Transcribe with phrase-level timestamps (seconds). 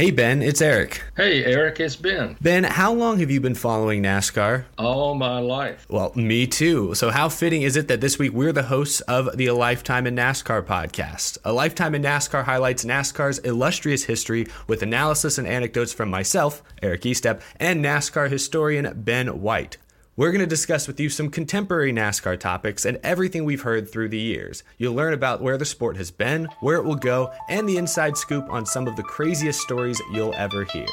[0.00, 1.02] Hey Ben, it's Eric.
[1.14, 2.34] Hey Eric, it's Ben.
[2.40, 4.64] Ben, how long have you been following NASCAR?
[4.78, 5.84] All my life.
[5.90, 6.94] Well, me too.
[6.94, 10.06] So, how fitting is it that this week we're the hosts of the A Lifetime
[10.06, 11.36] in NASCAR podcast?
[11.44, 17.02] A Lifetime in NASCAR highlights NASCAR's illustrious history with analysis and anecdotes from myself, Eric
[17.02, 19.76] Estepp, and NASCAR historian Ben White.
[20.16, 24.08] We're going to discuss with you some contemporary NASCAR topics and everything we've heard through
[24.08, 24.64] the years.
[24.76, 28.16] You'll learn about where the sport has been, where it will go, and the inside
[28.16, 30.86] scoop on some of the craziest stories you'll ever hear.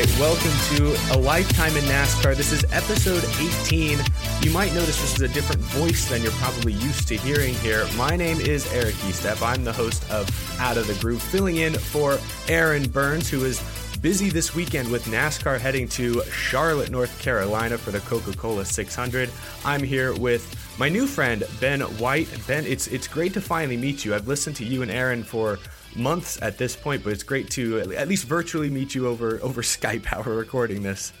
[0.00, 2.34] Right, welcome to A Lifetime in NASCAR.
[2.34, 3.98] This is episode 18.
[4.40, 7.86] You might notice this is a different voice than you're probably used to hearing here.
[7.98, 9.46] My name is Eric Estepp.
[9.46, 10.26] I'm the host of
[10.58, 13.62] Out of the Groove, filling in for Aaron Burns, who is
[14.00, 19.28] busy this weekend with NASCAR heading to Charlotte, North Carolina for the Coca-Cola 600.
[19.66, 22.26] I'm here with my new friend Ben White.
[22.46, 24.14] Ben, it's it's great to finally meet you.
[24.14, 25.58] I've listened to you and Aaron for
[25.94, 29.60] months at this point, but it's great to at least virtually meet you over over
[29.76, 30.06] Skype.
[30.06, 31.12] How we're recording this.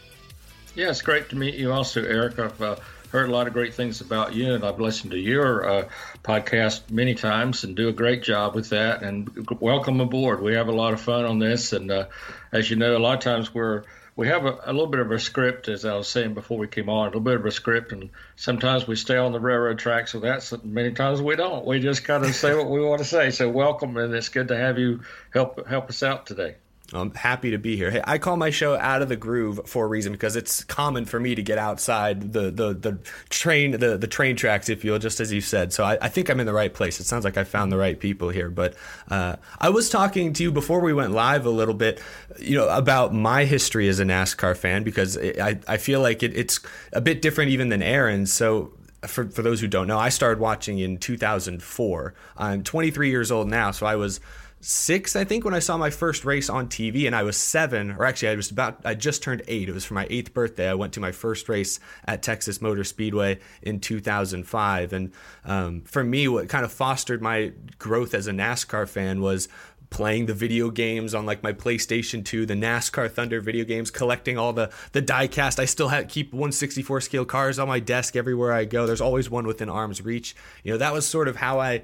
[0.74, 2.38] Yeah, it's great to meet you also, Eric.
[2.38, 2.76] I've uh,
[3.12, 5.88] heard a lot of great things about you, and I've listened to your uh,
[6.24, 9.02] podcast many times and do a great job with that.
[9.02, 10.40] And welcome aboard.
[10.40, 12.06] We have a lot of fun on this, and uh,
[12.52, 13.82] as you know, a lot of times we're
[14.20, 16.68] we have a, a, little bit of a script, as I was saying before we
[16.68, 19.78] came on, a little bit of a script, and sometimes we stay on the railroad
[19.78, 20.62] tracks with that.
[20.62, 21.64] Many times we don't.
[21.64, 23.30] We just kind of say what we want to say.
[23.30, 25.00] So welcome, and it's good to have you
[25.32, 26.56] help help us out today.
[26.92, 27.90] I'm happy to be here.
[27.90, 31.04] Hey, I call my show "Out of the Groove" for a reason because it's common
[31.04, 34.92] for me to get outside the the, the train the, the train tracks, if you
[34.92, 35.72] will, just as you said.
[35.72, 37.00] So I, I think I'm in the right place.
[37.00, 38.50] It sounds like I found the right people here.
[38.50, 38.74] But
[39.08, 42.02] uh, I was talking to you before we went live a little bit,
[42.38, 46.36] you know, about my history as a NASCAR fan because I I feel like it,
[46.36, 46.60] it's
[46.92, 48.32] a bit different even than Aaron's.
[48.32, 48.72] So
[49.06, 52.14] for, for those who don't know, I started watching in 2004.
[52.36, 54.20] I'm 23 years old now, so I was
[54.60, 57.92] six, I think, when I saw my first race on TV, and I was seven,
[57.92, 59.68] or actually, I was about, I just turned eight.
[59.68, 60.68] It was for my eighth birthday.
[60.68, 64.92] I went to my first race at Texas Motor Speedway in 2005.
[64.92, 65.12] And
[65.44, 69.48] um, for me, what kind of fostered my growth as a NASCAR fan was
[69.88, 74.38] playing the video games on like my PlayStation 2, the NASCAR Thunder video games, collecting
[74.38, 75.58] all the the diecast.
[75.58, 78.86] I still have keep 164 scale cars on my desk everywhere I go.
[78.86, 80.36] There's always one within arm's reach.
[80.62, 81.82] You know, that was sort of how I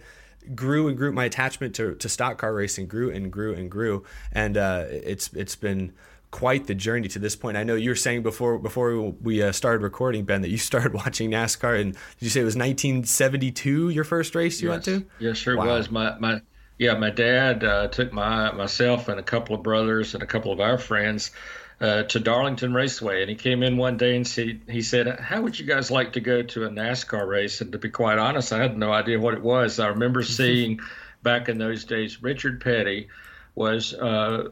[0.54, 4.04] grew and grew my attachment to, to stock car racing grew and grew and grew
[4.32, 5.92] and uh, it's it's been
[6.30, 7.56] quite the journey to this point.
[7.56, 10.92] I know you were saying before before we uh, started recording, Ben, that you started
[11.04, 14.72] watching NASCAR, and did you say it was 1972 your first race you yes.
[14.72, 15.06] went to?
[15.18, 15.66] Yes, sure wow.
[15.66, 15.90] was.
[15.90, 16.40] My my
[16.78, 20.52] yeah, my dad uh, took my myself and a couple of brothers and a couple
[20.52, 21.30] of our friends
[21.80, 25.42] uh, to Darlington Raceway, and he came in one day and he, he said, "How
[25.42, 28.52] would you guys like to go to a NASCAR race?" And to be quite honest,
[28.52, 29.78] I had no idea what it was.
[29.78, 30.80] I remember seeing
[31.22, 33.08] back in those days Richard Petty
[33.54, 34.48] was uh,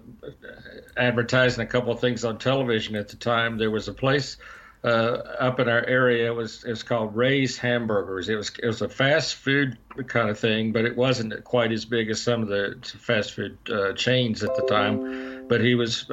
[0.97, 3.59] advertising a couple of things on television at the time.
[3.59, 4.39] There was a place
[4.83, 6.31] uh, up in our area.
[6.31, 8.29] It was it was called Ray's Hamburgers.
[8.29, 11.87] It was it was a fast food kind of thing, but it wasn't quite as
[11.87, 15.49] big as some of the fast food uh, chains at the time.
[15.49, 16.11] But he was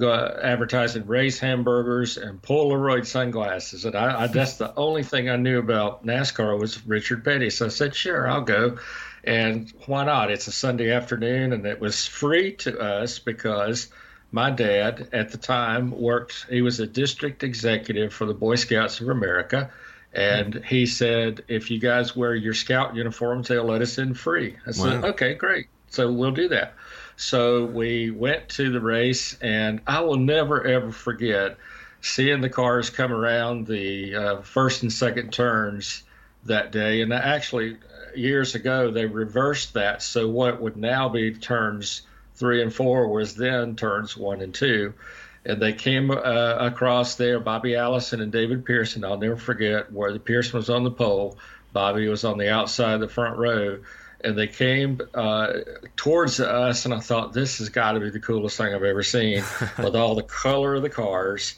[0.00, 3.84] uh, advertising race hamburgers and Polaroid sunglasses.
[3.84, 7.50] And I, I, that's the only thing I knew about NASCAR was Richard Petty.
[7.50, 8.78] So I said, sure, I'll go.
[9.24, 10.30] And why not?
[10.30, 13.88] It's a Sunday afternoon, and it was free to us because
[14.30, 19.00] my dad at the time worked, he was a district executive for the Boy Scouts
[19.00, 19.70] of America.
[20.12, 24.56] And he said, if you guys wear your scout uniforms, they'll let us in free.
[24.66, 25.08] I said, wow.
[25.10, 25.66] okay, great.
[25.88, 26.74] So we'll do that.
[27.16, 31.56] So we went to the race, and I will never ever forget
[32.02, 36.02] seeing the cars come around the uh, first and second turns
[36.44, 37.00] that day.
[37.00, 37.78] And actually,
[38.14, 40.02] years ago, they reversed that.
[40.02, 42.02] So what would now be turns
[42.34, 44.94] three and four was then turns one and two.
[45.44, 49.04] And they came uh, across there, Bobby Allison and David Pearson.
[49.04, 51.38] I'll never forget where the Pearson was on the pole,
[51.72, 53.78] Bobby was on the outside of the front row,
[54.22, 55.52] and they came uh,
[55.96, 56.84] towards us.
[56.84, 59.44] And I thought, this has got to be the coolest thing I've ever seen
[59.78, 61.56] with all the color of the cars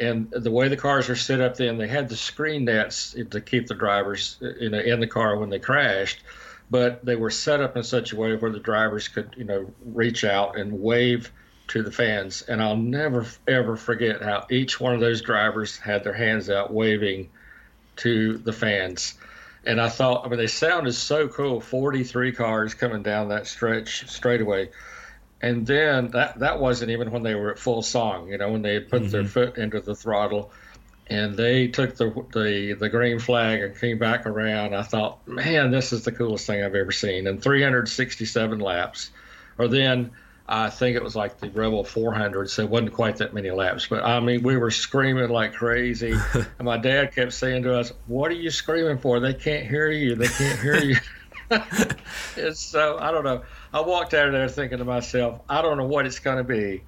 [0.00, 3.40] and the way the cars are set up then they had the screen nets to
[3.40, 6.22] keep the drivers you know in the car when they crashed
[6.70, 9.70] but they were set up in such a way where the drivers could you know
[9.84, 11.30] reach out and wave
[11.68, 16.02] to the fans and i'll never ever forget how each one of those drivers had
[16.02, 17.28] their hands out waving
[17.96, 19.14] to the fans
[19.64, 24.08] and i thought i mean they sounded so cool 43 cars coming down that stretch
[24.08, 24.70] straightaway
[25.42, 28.28] and then that that wasn't even when they were at full song.
[28.28, 29.10] You know, when they put mm-hmm.
[29.10, 30.52] their foot into the throttle,
[31.06, 34.74] and they took the the the green flag and came back around.
[34.74, 37.26] I thought, man, this is the coolest thing I've ever seen.
[37.26, 39.10] And 367 laps,
[39.58, 40.10] or then.
[40.52, 43.86] I think it was like the Rebel 400, so it wasn't quite that many laps.
[43.86, 46.12] But I mean, we were screaming like crazy.
[46.34, 49.20] and my dad kept saying to us, What are you screaming for?
[49.20, 50.16] They can't hear you.
[50.16, 50.96] They can't hear you.
[52.36, 53.42] it's so, I don't know.
[53.72, 56.44] I walked out of there thinking to myself, I don't know what it's going to
[56.44, 56.82] be,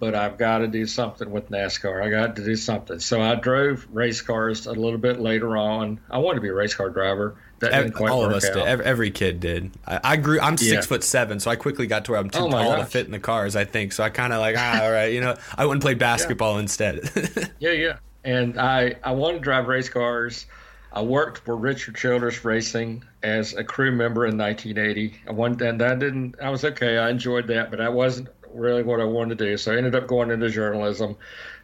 [0.00, 2.02] but I've got to do something with NASCAR.
[2.02, 2.98] I got to do something.
[2.98, 6.00] So I drove race cars a little bit later on.
[6.10, 7.36] I wanted to be a race car driver.
[7.60, 8.54] That didn't quite all of us out.
[8.54, 8.80] did.
[8.82, 9.70] Every, kid did.
[9.86, 10.38] I, I grew.
[10.40, 10.80] I'm six yeah.
[10.82, 12.80] foot seven, so I quickly got to where I'm too oh tall gosh.
[12.80, 13.56] to fit in the cars.
[13.56, 14.04] I think so.
[14.04, 16.60] I kind of like, ah, all right, you know, I went and played basketball yeah.
[16.60, 17.52] instead.
[17.58, 17.96] yeah, yeah.
[18.24, 20.46] And I I wanted to drive race cars.
[20.92, 25.14] I worked for Richard Childress Racing as a crew member in 1980.
[25.28, 26.36] I won, and that didn't.
[26.42, 26.98] I was okay.
[26.98, 29.56] I enjoyed that, but that wasn't really what I wanted to do.
[29.56, 31.16] So I ended up going into journalism.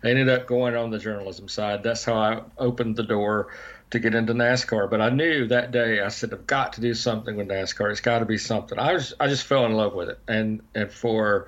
[0.05, 1.83] I ended up going on the journalism side.
[1.83, 3.49] That's how I opened the door
[3.93, 4.91] to get into NASCAR.
[4.91, 6.01] But I knew that day.
[6.01, 7.91] I said, I've got to do something with NASCAR.
[7.91, 8.79] It's got to be something.
[8.79, 9.15] I was.
[9.21, 11.47] I just fell in love with it, and and for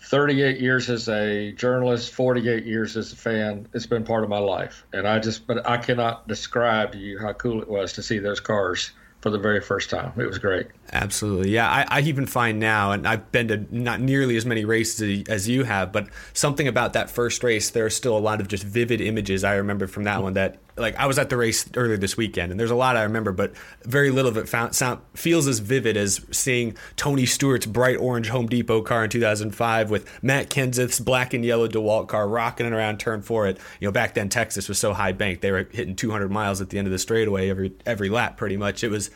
[0.00, 3.68] 38 years as a journalist, 48 years as a fan.
[3.74, 4.86] It's been part of my life.
[4.92, 8.18] And I just, but I cannot describe to you how cool it was to see
[8.18, 10.12] those cars for the very first time.
[10.16, 10.68] It was great.
[10.92, 11.50] Absolutely.
[11.50, 11.68] Yeah.
[11.68, 15.48] I, I, even find now, and I've been to not nearly as many races as
[15.48, 18.62] you have, but something about that first race, there are still a lot of just
[18.62, 21.96] vivid images I remember from that one that, like, I was at the race earlier
[21.96, 23.52] this weekend, and there's a lot I remember, but
[23.84, 28.28] very little of it found, sound, feels as vivid as seeing Tony Stewart's bright orange
[28.28, 32.98] Home Depot car in 2005 with Matt Kenseth's black and yellow DeWalt car rocking around
[32.98, 33.46] turn four.
[33.46, 36.60] It, you know, back then Texas was so high banked, they were hitting 200 miles
[36.60, 38.84] at the end of the straightaway every every lap pretty much.
[38.84, 39.10] It was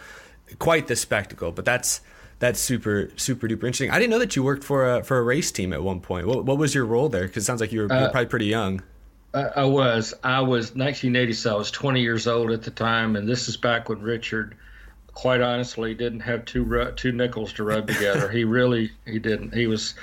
[0.59, 1.53] quite the spectacle.
[1.53, 2.00] But that's
[2.38, 3.91] that's super super duper interesting.
[3.91, 6.26] I didn't know that you worked for a for a race team at one point.
[6.26, 7.26] What, what was your role there?
[7.26, 8.82] Because it sounds like you were, uh, you were, probably pretty young.
[9.34, 10.12] I was.
[10.23, 13.56] I was 1980, so I was 20 years old at the time, and this is
[13.56, 14.56] back when Richard,
[15.14, 18.29] quite honestly, didn't have two two nickels to rub together.
[18.31, 19.55] he really he didn't.
[19.55, 19.94] He was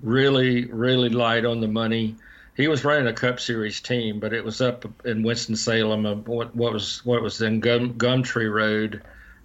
[0.00, 2.16] really really light on the money.
[2.56, 6.14] He was running a Cup Series team, but it was up in Winston Salem, uh,
[6.16, 9.02] what, what was what was then Gum, Gumtree Road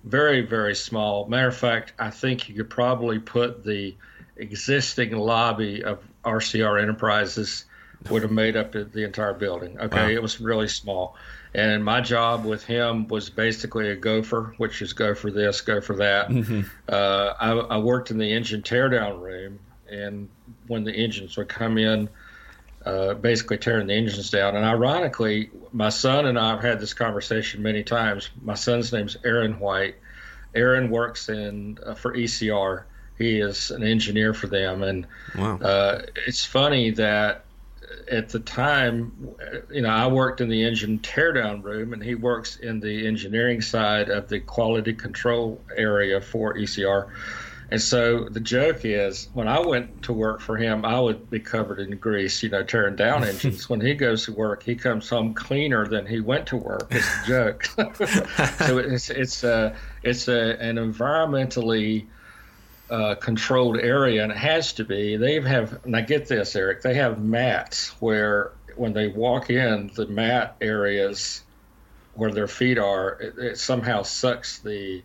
[0.08, 1.28] very, very small.
[1.28, 3.96] Matter of fact, I think you could probably put the
[4.38, 7.66] existing lobby of RCR Enterprises
[8.10, 9.80] would have made up the entire building.
[9.80, 10.10] Okay, wow.
[10.10, 11.16] it was really small.
[11.54, 15.82] And my job with him was basically a gopher, which is go for this, go
[15.82, 16.30] for that.
[16.30, 16.62] Mm-hmm.
[16.88, 19.60] Uh, I, I, worked in the engine teardown room,
[19.90, 20.30] and
[20.68, 22.10] when the engines would come in,
[22.86, 24.56] uh, basically tearing the engines down.
[24.56, 28.30] And ironically, my son and I have had this conversation many times.
[28.42, 29.96] My son's name's Aaron White.
[30.54, 32.84] Aaron works in uh, for ECR.
[33.18, 35.58] He is an engineer for them, and wow.
[35.58, 37.46] uh, it's funny that
[38.12, 39.36] at the time,
[39.72, 43.62] you know, I worked in the engine teardown room, and he works in the engineering
[43.62, 47.10] side of the quality control area for ECR.
[47.70, 51.42] And so the joke is when I went to work for him, I would be
[51.42, 53.70] covered in grease, you know, tearing down engines.
[53.70, 56.88] when he goes to work, he comes home cleaner than he went to work.
[56.92, 57.66] It's a joke.
[58.58, 62.06] so it's it's a it's a, an environmentally
[62.90, 65.18] uh, controlled area, and it has to be.
[65.18, 66.82] They have, and I get this, Eric.
[66.82, 71.44] They have mats where when they walk in, the mat areas
[72.14, 75.04] where their feet are, it, it somehow sucks the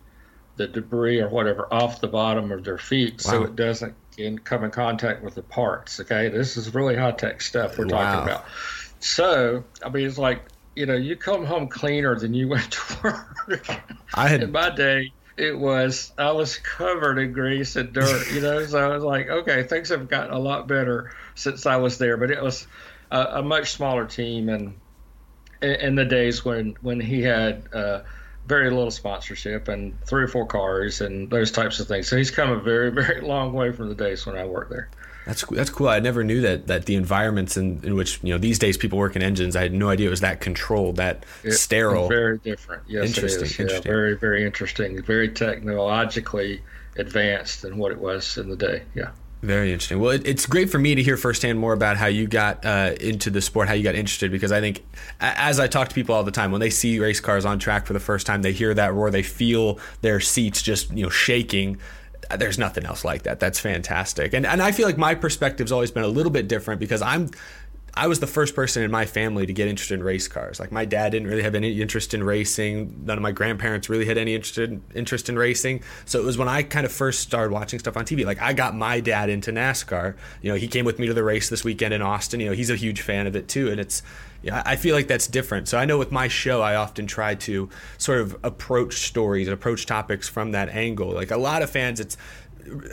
[0.55, 3.31] the debris or whatever off the bottom of their feet wow.
[3.31, 5.99] so it doesn't in, come in contact with the parts.
[5.99, 8.03] Okay, this is really high tech stuff we're wow.
[8.03, 8.45] talking about.
[8.99, 10.43] So, I mean, it's like
[10.75, 13.81] you know, you come home cleaner than you went to work.
[14.13, 15.11] I had in my day.
[15.35, 18.65] It was I was covered in grease and dirt, you know.
[18.65, 22.17] so I was like, okay, things have gotten a lot better since I was there,
[22.17, 22.67] but it was
[23.11, 24.75] a, a much smaller team, and
[25.61, 28.01] in the days when when he had uh,
[28.45, 32.07] very little sponsorship and three or four cars and those types of things.
[32.07, 34.89] So he's come a very, very long way from the days when I worked there.
[35.25, 35.87] That's that's cool.
[35.87, 38.97] I never knew that that the environments in, in which you know these days people
[38.97, 39.55] work in engines.
[39.55, 42.09] I had no idea it was that controlled, that it, sterile.
[42.09, 42.83] Very different.
[42.87, 43.59] Yes, interesting, it is.
[43.59, 43.85] Interesting.
[43.85, 45.01] Yeah, very very interesting.
[45.01, 46.61] Very technologically
[46.97, 48.83] advanced than what it was in the day.
[48.95, 49.11] Yeah.
[49.43, 49.99] Very interesting.
[49.99, 52.93] Well, it, it's great for me to hear firsthand more about how you got uh,
[53.01, 54.85] into the sport, how you got interested, because I think,
[55.19, 57.85] as I talk to people all the time, when they see race cars on track
[57.85, 61.09] for the first time, they hear that roar, they feel their seats just you know
[61.09, 61.77] shaking.
[62.37, 63.39] There's nothing else like that.
[63.39, 66.79] That's fantastic, and and I feel like my perspective's always been a little bit different
[66.79, 67.29] because I'm
[67.95, 70.59] I was the first person in my family to get interested in race cars.
[70.59, 73.03] Like my dad didn't really have any interest in racing.
[73.05, 75.83] None of my grandparents really had any interest in, interest in racing.
[76.05, 78.25] So it was when I kind of first started watching stuff on TV.
[78.25, 80.15] Like I got my dad into NASCAR.
[80.41, 82.39] You know, he came with me to the race this weekend in Austin.
[82.39, 84.01] You know, he's a huge fan of it too, and it's.
[84.43, 85.69] Yeah, I feel like that's different.
[85.69, 89.85] So I know with my show, I often try to sort of approach stories, approach
[89.85, 91.11] topics from that angle.
[91.11, 92.17] Like a lot of fans, it's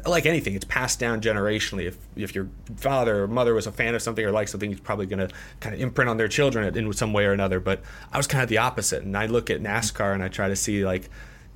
[0.07, 1.87] like anything, it's passed down generationally.
[1.87, 4.81] If if your father or mother was a fan of something or liked something, he's
[4.81, 7.59] probably going to kind of imprint on their children in some way or another.
[7.59, 10.49] But I was kind of the opposite, and I look at NASCAR and I try
[10.49, 11.11] to see like,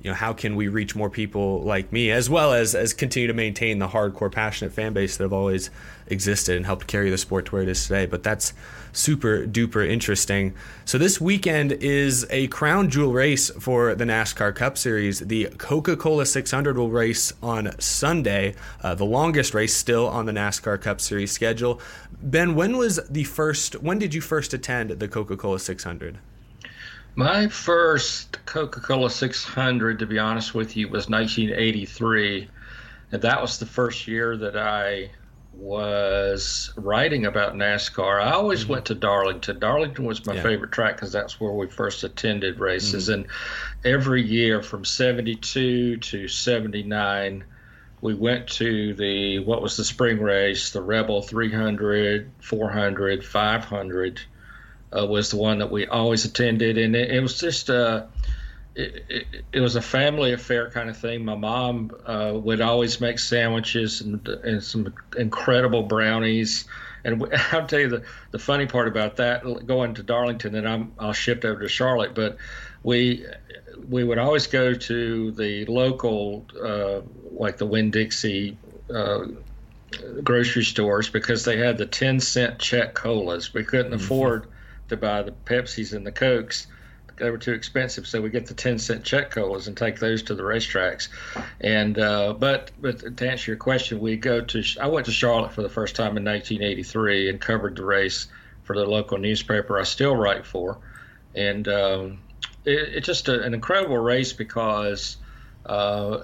[0.05, 3.25] you know, how can we reach more people like me, as well as as continue
[3.25, 5.71] to maintain the hardcore, passionate fan base that have always
[6.05, 8.05] existed and helped carry the sport to where it is today.
[8.05, 8.53] But that's
[8.93, 10.53] super duper interesting.
[10.85, 15.21] So this weekend is a crown jewel race for the NASCAR Cup Series.
[15.21, 20.79] The Coca-Cola 600 will race on Sunday, uh, the longest race still on the NASCAR
[20.79, 21.81] Cup Series schedule.
[22.21, 23.81] Ben, when was the first?
[23.81, 26.19] When did you first attend the Coca-Cola 600?
[27.15, 32.49] My first Coca Cola 600, to be honest with you, was 1983.
[33.11, 35.11] And that was the first year that I
[35.57, 38.73] was writing about NASCAR, I always mm-hmm.
[38.73, 39.59] went to Darlington.
[39.59, 40.43] Darlington was my yeah.
[40.43, 43.05] favorite track because that's where we first attended races.
[43.05, 43.21] Mm-hmm.
[43.21, 43.27] And
[43.85, 47.43] every year from 72 to 79,
[48.01, 54.21] we went to the, what was the spring race, the Rebel 300, 400, 500
[54.97, 56.77] uh, was the one that we always attended.
[56.77, 58.05] And it, it was just, uh,
[58.75, 61.23] it, it, was a family affair kind of thing.
[61.23, 66.65] My mom uh, would always make sandwiches and, and some incredible brownies.
[67.03, 70.91] And I'll tell you the, the funny part about that going to Darlington, and I'm
[70.99, 72.37] I'll shift over to Charlotte, but
[72.83, 73.25] we
[73.89, 78.57] we would always go to the local uh, like the Winn Dixie
[78.93, 79.25] uh,
[80.23, 83.53] grocery stores because they had the ten cent check colas.
[83.53, 84.03] We couldn't mm-hmm.
[84.03, 84.47] afford
[84.89, 86.67] to buy the Pepsis and the Cokes
[87.17, 90.23] they were too expensive, so we get the ten cent check colas and take those
[90.23, 91.07] to the racetracks.
[91.61, 95.53] And uh, but but to answer your question, we go to I went to Charlotte
[95.53, 98.27] for the first time in 1983 and covered the race
[98.63, 100.77] for the local newspaper I still write for,
[101.33, 102.19] and um,
[102.65, 105.17] it, it's just a, an incredible race because.
[105.67, 106.21] Uh,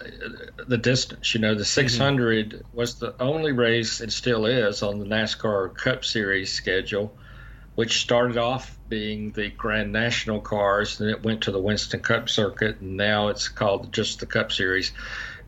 [0.67, 1.33] the distance.
[1.33, 2.77] You know, the 600 mm-hmm.
[2.77, 7.11] was the only race and still is on the NASCAR Cup Series schedule,
[7.81, 12.29] which started off being the Grand National cars, then it went to the Winston Cup
[12.29, 14.91] circuit, and now it's called just the Cup Series.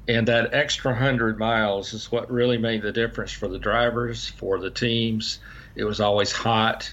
[0.07, 4.57] And that extra hundred miles is what really made the difference for the drivers, for
[4.57, 5.41] the teams.
[5.75, 6.91] It was always hot.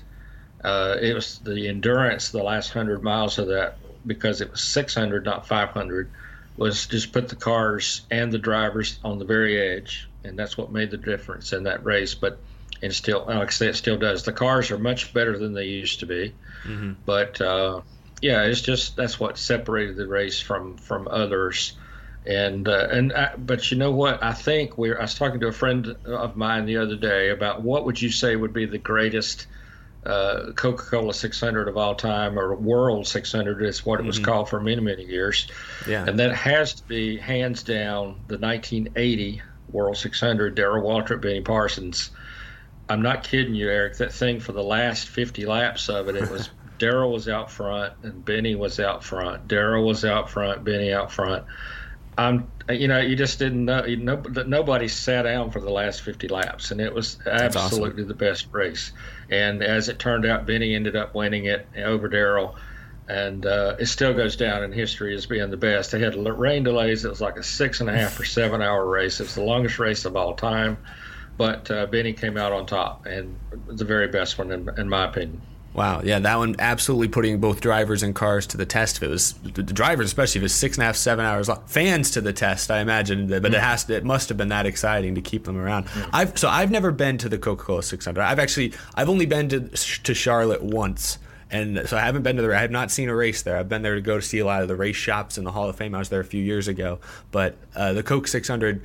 [0.62, 5.24] Uh, it was the endurance the last hundred miles of that because it was 600,
[5.24, 6.10] not 500,
[6.58, 10.70] was just put the cars and the drivers on the very edge, and that's what
[10.70, 12.14] made the difference in that race.
[12.14, 12.38] But
[12.82, 14.24] and still, like I say, it still does.
[14.24, 16.32] The cars are much better than they used to be,
[16.64, 16.92] mm-hmm.
[17.04, 17.82] but uh,
[18.22, 21.76] yeah, it's just that's what separated the race from from others.
[22.26, 24.22] And uh, and I, but you know what?
[24.22, 24.98] I think we're.
[24.98, 28.10] I was talking to a friend of mine the other day about what would you
[28.10, 29.46] say would be the greatest
[30.04, 34.24] uh, Coca-Cola 600 of all time, or World 600 is what it was mm-hmm.
[34.26, 35.48] called for many many years.
[35.88, 40.54] Yeah, and that has to be hands down the 1980 World 600.
[40.54, 42.10] Darrell Waltrip, Benny Parsons
[42.90, 43.98] I'm not kidding you, Eric.
[43.98, 47.92] That thing for the last 50 laps of it, it was Darrell was out front
[48.02, 49.46] and Benny was out front.
[49.46, 51.44] Darrell was out front, Benny out front.
[52.18, 53.84] I'm, you know, you just didn't know.
[53.84, 58.08] You know nobody sat down for the last 50 laps, and it was absolutely awesome.
[58.08, 58.92] the best race.
[59.30, 62.56] And as it turned out, Benny ended up winning it over Darrell,
[63.08, 65.92] and uh, it still goes down in history as being the best.
[65.92, 67.04] They had rain delays.
[67.04, 69.20] It was like a six and a half or seven hour race.
[69.20, 70.78] It's the longest race of all time
[71.40, 73.34] but uh, Benny came out on top and
[73.66, 75.40] the very best one in, in, my opinion.
[75.72, 78.98] Wow, yeah, that one absolutely putting both drivers and cars to the test.
[78.98, 81.62] If it was the drivers, especially if it's six and a half, seven hours long,
[81.64, 83.26] fans to the test, I imagine.
[83.26, 83.54] But mm-hmm.
[83.54, 85.86] it has to, it must have been that exciting to keep them around.
[85.86, 86.10] Mm-hmm.
[86.12, 88.20] I've so I've never been to the Coca Cola 600.
[88.20, 91.16] I've actually I've only been to to Charlotte once
[91.50, 92.54] and so I haven't been to the.
[92.54, 93.56] I have not seen a race there.
[93.56, 95.50] I've been there to go to see a lot of the race shops in the
[95.50, 95.94] Hall of Fame.
[95.94, 97.00] I was there a few years ago,
[97.32, 98.84] but uh, the Coke 600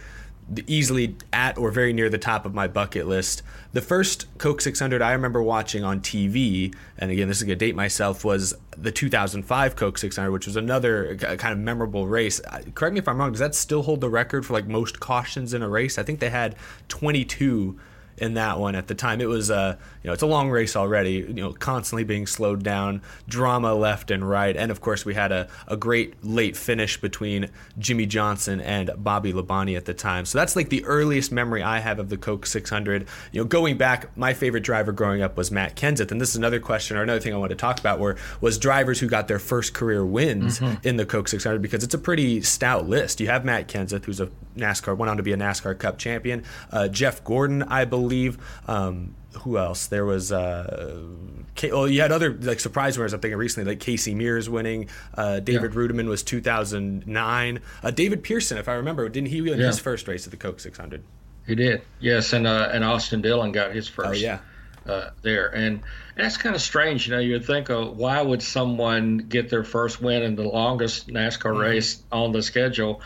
[0.68, 3.42] easily at or very near the top of my bucket list.
[3.74, 7.66] The first Coke 600 I remember watching on TV, and again, this is going to
[7.66, 12.40] date myself, was the 2005 Coke 600, which was another uh, kind of memorable race.
[12.76, 15.54] Correct me if I'm wrong, does that still hold the record for like most cautions
[15.54, 15.98] in a race?
[15.98, 16.56] I think they had
[16.90, 17.80] 22
[18.18, 19.22] in that one at the time.
[19.22, 22.64] It was uh, you know, it's a long race already, you know, constantly being slowed
[22.64, 27.00] down, drama left and right, and of course we had a, a great late finish
[27.00, 30.26] between Jimmie Johnson and Bobby Labonte at the time.
[30.26, 33.08] So that's like the earliest memory I have of the Coke 600.
[33.32, 36.36] You know, going back, my favorite driver growing up was Matt Kenseth, and this is
[36.36, 39.28] another question or another thing I want to talk about where was drivers who got
[39.28, 40.88] their first career wins mm-hmm.
[40.88, 43.20] in the Coke 600 because it's a pretty stout list.
[43.20, 46.44] You have Matt Kenseth, who's a NASCAR, went on to be a NASCAR Cup champion.
[46.72, 48.05] Uh, Jeff Gordon, I believe.
[48.68, 49.88] Um, who else?
[49.88, 50.32] There was.
[50.32, 51.04] Uh,
[51.64, 53.14] well, you had other like surprise winners.
[53.14, 54.90] I'm thinking recently, like Casey Mears winning.
[55.14, 55.80] Uh, David yeah.
[55.80, 57.60] Reutimann was 2009.
[57.84, 59.68] Uh, David Pearson, if I remember, didn't he win yeah.
[59.68, 61.04] his first race at the Coke 600?
[61.48, 61.82] He did.
[62.00, 64.10] Yes, and uh, and Austin Dillon got his first.
[64.10, 64.40] Oh yeah.
[64.88, 65.48] Uh, there.
[65.48, 65.82] And,
[66.16, 67.08] and that's kind of strange.
[67.08, 71.08] You know, you'd think, oh, why would someone get their first win in the longest
[71.08, 71.58] NASCAR mm-hmm.
[71.58, 73.02] race on the schedule?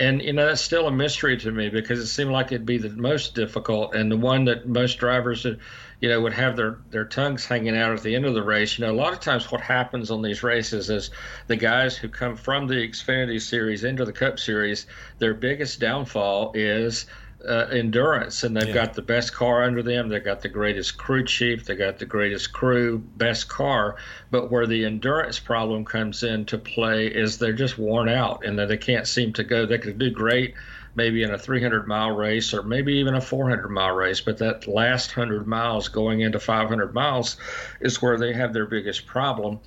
[0.00, 2.78] And you know that's still a mystery to me because it seemed like it'd be
[2.78, 7.04] the most difficult and the one that most drivers you know would have their their
[7.04, 8.78] tongues hanging out at the end of the race.
[8.78, 11.10] You know a lot of times what happens on these races is
[11.48, 14.86] the guys who come from the xfinity series into the cup series
[15.18, 17.04] their biggest downfall is
[17.46, 18.74] uh, endurance, and they've yeah.
[18.74, 20.08] got the best car under them.
[20.08, 21.64] They've got the greatest crew chief.
[21.64, 23.96] They got the greatest crew, best car.
[24.30, 28.68] But where the endurance problem comes into play is they're just worn out, and that
[28.68, 29.66] they can't seem to go.
[29.66, 30.54] They could do great,
[30.94, 34.20] maybe in a 300 mile race, or maybe even a 400 mile race.
[34.20, 37.36] But that last 100 miles, going into 500 miles,
[37.80, 39.60] is where they have their biggest problem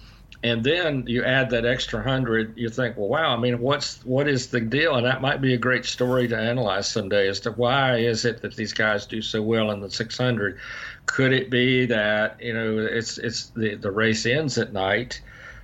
[0.44, 4.28] and then you add that extra hundred, you think, well, wow, I mean, what's what
[4.28, 4.96] is the deal?
[4.96, 8.42] And that might be a great story to analyze someday as to why is it
[8.42, 10.60] that these guys do so well in the 600?
[11.06, 15.22] Could it be that you know it's it's the the race ends at night?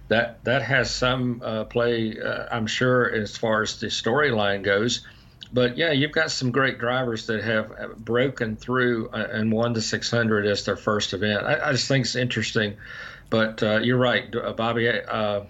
[0.08, 5.06] That that has some uh, play, uh, I'm sure, as far as the storyline goes.
[5.52, 9.82] But yeah, you've got some great drivers that have broken through uh, and won the
[9.82, 11.46] 600 as their first event.
[11.46, 12.78] I, I just think it's interesting
[13.30, 14.90] but uh, you're right, uh, Bobby.
[14.90, 15.42] Uh,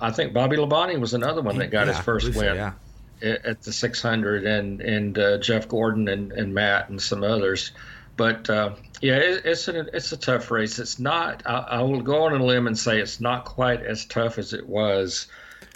[0.00, 2.72] I think Bobby Labonte was another one that got yeah, his first win yeah.
[3.22, 7.72] at the 600, and and uh, Jeff Gordon and, and Matt and some others.
[8.16, 10.78] But uh, yeah, it, it's an, it's a tough race.
[10.78, 11.42] It's not.
[11.46, 14.52] I, I, will go on a limb and say it's not quite as tough as
[14.52, 15.28] it was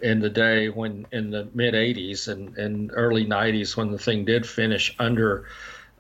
[0.03, 4.25] in the day when in the mid 80s and, and early 90s when the thing
[4.25, 5.47] did finish under.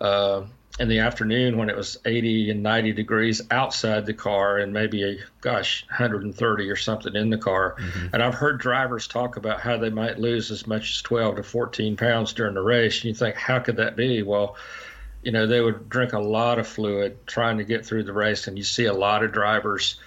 [0.00, 0.42] Uh,
[0.83, 5.05] in the afternoon when it was 80 and 90 degrees outside the car and maybe
[5.05, 7.77] a gosh 130 or something in the car.
[7.79, 8.09] Mm-hmm.
[8.12, 11.42] and i've heard drivers talk about how they might lose as much as 12 to
[11.45, 12.97] 14 pounds during the race.
[12.97, 14.23] And you think how could that be?
[14.23, 14.57] Well
[15.23, 18.49] you know they would drink a lot of fluid trying to get through the race
[18.49, 20.01] and you see a lot of drivers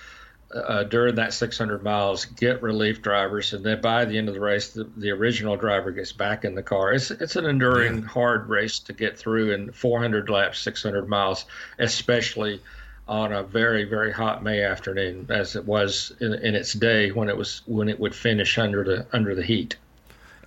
[0.56, 4.40] uh, during that 600 miles get relief drivers, and then by the end of the
[4.40, 6.94] race, the, the original driver gets back in the car.
[6.94, 8.08] It's it's an enduring, yeah.
[8.08, 11.46] hard race to get through in 400 laps, 600 miles,
[11.78, 12.62] especially
[13.08, 17.30] on a very very hot May afternoon, as it was in, in its day when
[17.30, 19.76] it was when it would finish under the under the heat.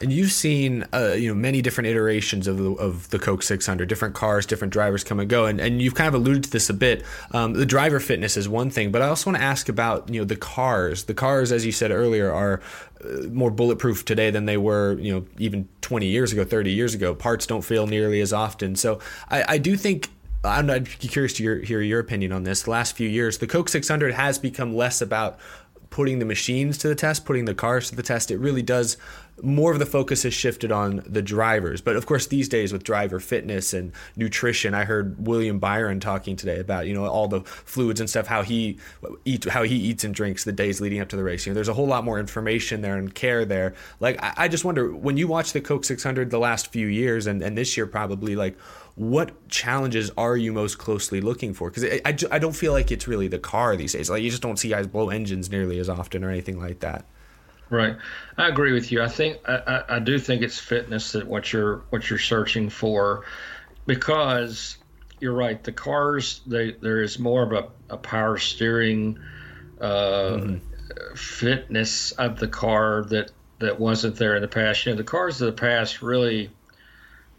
[0.00, 3.88] And you've seen, uh, you know, many different iterations of the, of the Coke 600,
[3.88, 6.70] different cars, different drivers come and go, and, and you've kind of alluded to this
[6.70, 7.04] a bit.
[7.32, 10.20] Um, the driver fitness is one thing, but I also want to ask about, you
[10.20, 11.04] know, the cars.
[11.04, 12.60] The cars, as you said earlier, are
[13.04, 16.94] uh, more bulletproof today than they were, you know, even 20 years ago, 30 years
[16.94, 17.14] ago.
[17.14, 18.76] Parts don't fail nearly as often.
[18.76, 20.10] So I, I do think
[20.44, 22.62] I'm not curious to hear, hear your opinion on this.
[22.62, 25.38] The last few years, the Coke 600 has become less about
[25.90, 28.30] putting the machines to the test, putting the cars to the test.
[28.30, 28.96] It really does
[29.42, 31.80] more of the focus has shifted on the drivers.
[31.80, 36.36] But of course, these days with driver fitness and nutrition, I heard William Byron talking
[36.36, 38.78] today about you know all the fluids and stuff, how he
[39.24, 41.46] eats, how he eats and drinks the days leading up to the race.
[41.46, 43.74] You know, there's a whole lot more information there and care there.
[44.00, 47.26] Like I, I just wonder when you watch the Coke 600 the last few years
[47.26, 48.58] and, and this year probably like
[48.98, 51.70] what challenges are you most closely looking for?
[51.70, 54.10] Because I, I, I don't feel like it's really the car these days.
[54.10, 57.06] Like you just don't see guys blow engines nearly as often or anything like that.
[57.70, 57.96] Right,
[58.38, 59.02] I agree with you.
[59.02, 63.26] I think I, I do think it's fitness that what you're what you're searching for,
[63.86, 64.78] because
[65.20, 65.62] you're right.
[65.62, 69.18] The cars they there is more of a, a power steering,
[69.80, 71.14] uh, mm-hmm.
[71.14, 74.86] fitness of the car that that wasn't there in the past.
[74.86, 76.50] You know, the cars of the past really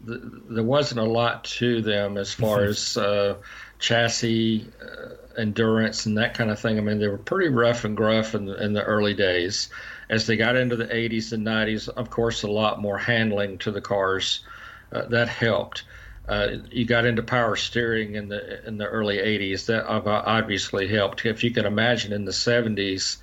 [0.02, 2.70] there wasn't a lot to them as far mm-hmm.
[2.70, 3.36] as uh,
[3.78, 6.78] chassis uh, endurance and that kind of thing.
[6.78, 9.68] I mean, they were pretty rough and gruff in the, in the early days.
[10.10, 13.70] As they got into the 80s and 90s, of course, a lot more handling to
[13.70, 14.44] the cars
[14.92, 15.84] uh, that helped.
[16.28, 19.66] Uh, you got into power steering in the in the early 80s.
[19.66, 21.24] That obviously helped.
[21.24, 23.18] If you can imagine in the 70s,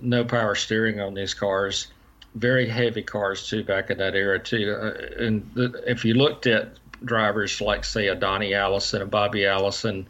[0.00, 1.88] no power steering on these cars,
[2.34, 4.76] very heavy cars too back in that era too.
[4.80, 9.46] Uh, and the, if you looked at drivers like say a Donnie Allison, a Bobby
[9.46, 10.06] Allison,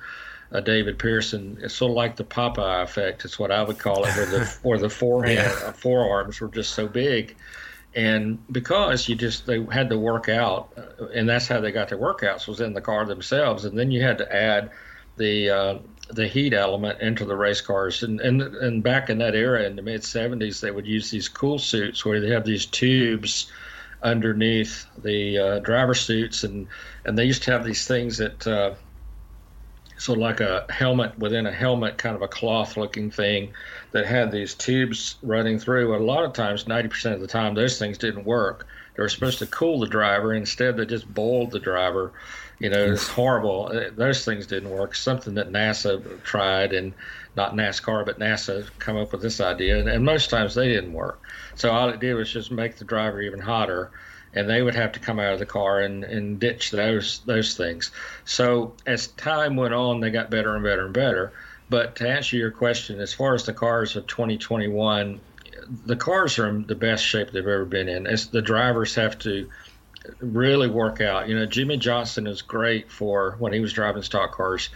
[0.51, 3.25] a David Pearson, it's sort of like the Popeye effect.
[3.25, 5.73] It's what I would call it, where the where the forehand yeah.
[5.73, 7.37] forearms were just so big
[7.97, 11.89] and because you just they had to work out, uh, and that's how they got
[11.89, 14.71] their workouts was in the car themselves, and then you had to add
[15.17, 15.79] the uh,
[16.11, 19.77] the heat element into the race cars, and and and back in that era in
[19.77, 23.51] the mid '70s, they would use these cool suits where they have these tubes
[24.03, 26.69] underneath the uh, driver suits, and
[27.07, 28.47] and they used to have these things that.
[29.97, 33.53] Of like a helmet within a helmet, kind of a cloth looking thing
[33.91, 35.97] that had these tubes running through.
[35.97, 38.69] A lot of times, 90% of the time, those things didn't work.
[38.95, 40.33] They were supposed to cool the driver.
[40.33, 42.13] Instead, they just boiled the driver.
[42.61, 43.71] You know, it's horrible.
[43.73, 44.95] Uh, those things didn't work.
[44.95, 46.95] Something that NASA tried, and
[47.35, 50.93] not NASCAR, but NASA come up with this idea, and, and most times they didn't
[50.93, 51.21] work.
[51.57, 53.91] So all it did was just make the driver even hotter
[54.35, 57.57] and they would have to come out of the car and, and ditch those those
[57.57, 57.91] things.
[58.25, 61.33] So as time went on, they got better and better and better.
[61.69, 65.21] But to answer your question, as far as the cars of 2021,
[65.85, 68.07] the cars are in the best shape they've ever been in.
[68.07, 69.49] As the drivers have to
[70.21, 71.29] really work out.
[71.29, 74.69] You know, Jimmie Johnson is great for when he was driving stock cars.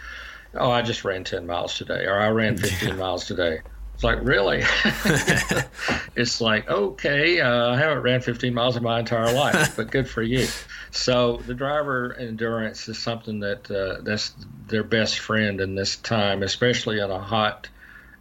[0.53, 2.95] Oh, I just ran 10 miles today, or I ran 15 yeah.
[2.95, 3.61] miles today.
[4.01, 4.63] It's like, really?
[6.15, 10.09] it's like, okay, uh, I haven't ran 15 miles in my entire life, but good
[10.09, 10.47] for you.
[10.89, 14.33] So the driver endurance is something that uh, that's
[14.65, 17.69] their best friend in this time, especially in a hot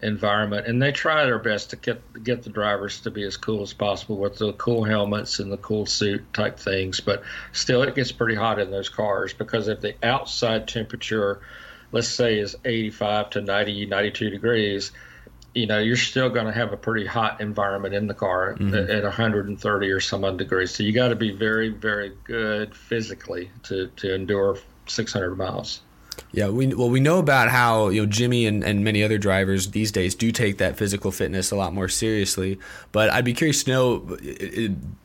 [0.03, 0.66] environment.
[0.66, 3.73] And they try their best to get get the drivers to be as cool as
[3.73, 7.01] possible with the cool helmets and the cool suit type things.
[7.01, 11.40] But still, it gets pretty hot in those cars because if the outside temperature,
[11.90, 14.93] let's say, is 85 to 90, 92 degrees
[15.55, 18.75] you know, you're still going to have a pretty hot environment in the car mm-hmm.
[18.75, 20.71] at, at 130 or some odd degrees.
[20.71, 25.81] So you got to be very, very good physically to, to endure 600 miles.
[26.33, 29.71] Yeah, we well we know about how you know Jimmie and, and many other drivers
[29.71, 32.59] these days do take that physical fitness a lot more seriously.
[32.93, 34.19] But I'd be curious to know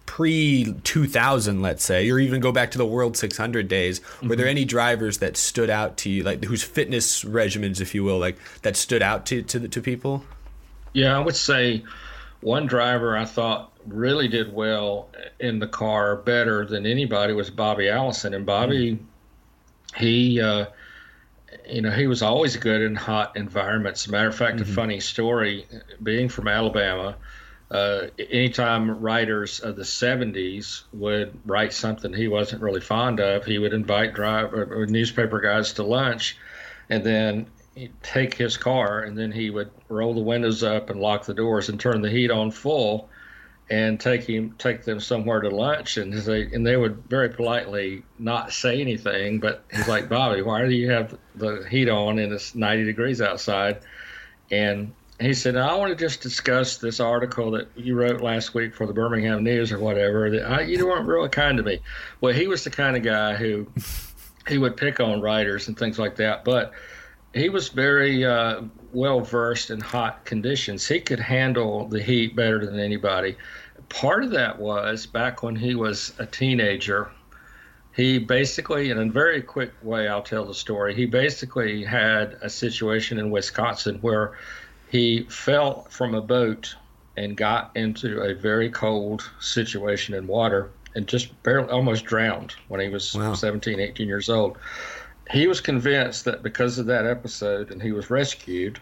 [0.05, 3.99] pre 2000, let's say, or even go back to the World 600 days.
[3.99, 4.27] Mm-hmm.
[4.27, 4.51] Were there mm-hmm.
[4.51, 8.37] any drivers that stood out to you, like whose fitness regimens, if you will, like
[8.61, 10.23] that stood out to to, to people?
[10.95, 11.83] Yeah, I would say
[12.39, 15.09] one driver I thought really did well
[15.41, 18.33] in the car better than anybody was Bobby Allison.
[18.33, 18.99] And Bobby, mm
[19.95, 20.65] he, uh,
[21.69, 24.09] you know, he was always good in hot environments.
[24.09, 24.69] Matter of fact, mm-hmm.
[24.69, 25.65] a funny story
[26.03, 27.15] being from Alabama,
[27.71, 33.57] uh, anytime writers of the 70s would write something he wasn't really fond of, he
[33.57, 36.37] would invite drive, or newspaper guys to lunch.
[36.89, 40.99] And then he'd take his car and then he would roll the windows up and
[40.99, 43.09] lock the doors and turn the heat on full
[43.69, 45.97] and take him take them somewhere to lunch.
[45.97, 50.65] And they and they would very politely not say anything but he's like bobby why
[50.65, 53.81] do you have the heat on and it's 90 degrees outside?
[54.51, 58.75] And he said i want to just discuss this article that you wrote last week
[58.75, 61.79] for the birmingham news or whatever that I, you weren't really kind to me.
[62.21, 63.67] Well he was the kind of guy who
[64.47, 66.71] he would pick on writers and things like that but
[67.35, 68.61] he was very uh,
[68.93, 70.87] well versed in hot conditions.
[70.87, 73.35] He could handle the heat better than anybody.
[73.89, 77.11] Part of that was back when he was a teenager.
[77.93, 80.95] He basically, in a very quick way, I'll tell the story.
[80.95, 84.37] He basically had a situation in Wisconsin where
[84.89, 86.75] he fell from a boat
[87.17, 92.79] and got into a very cold situation in water and just barely almost drowned when
[92.79, 93.33] he was wow.
[93.33, 94.57] 17, 18 years old
[95.31, 98.79] he was convinced that because of that episode and he was rescued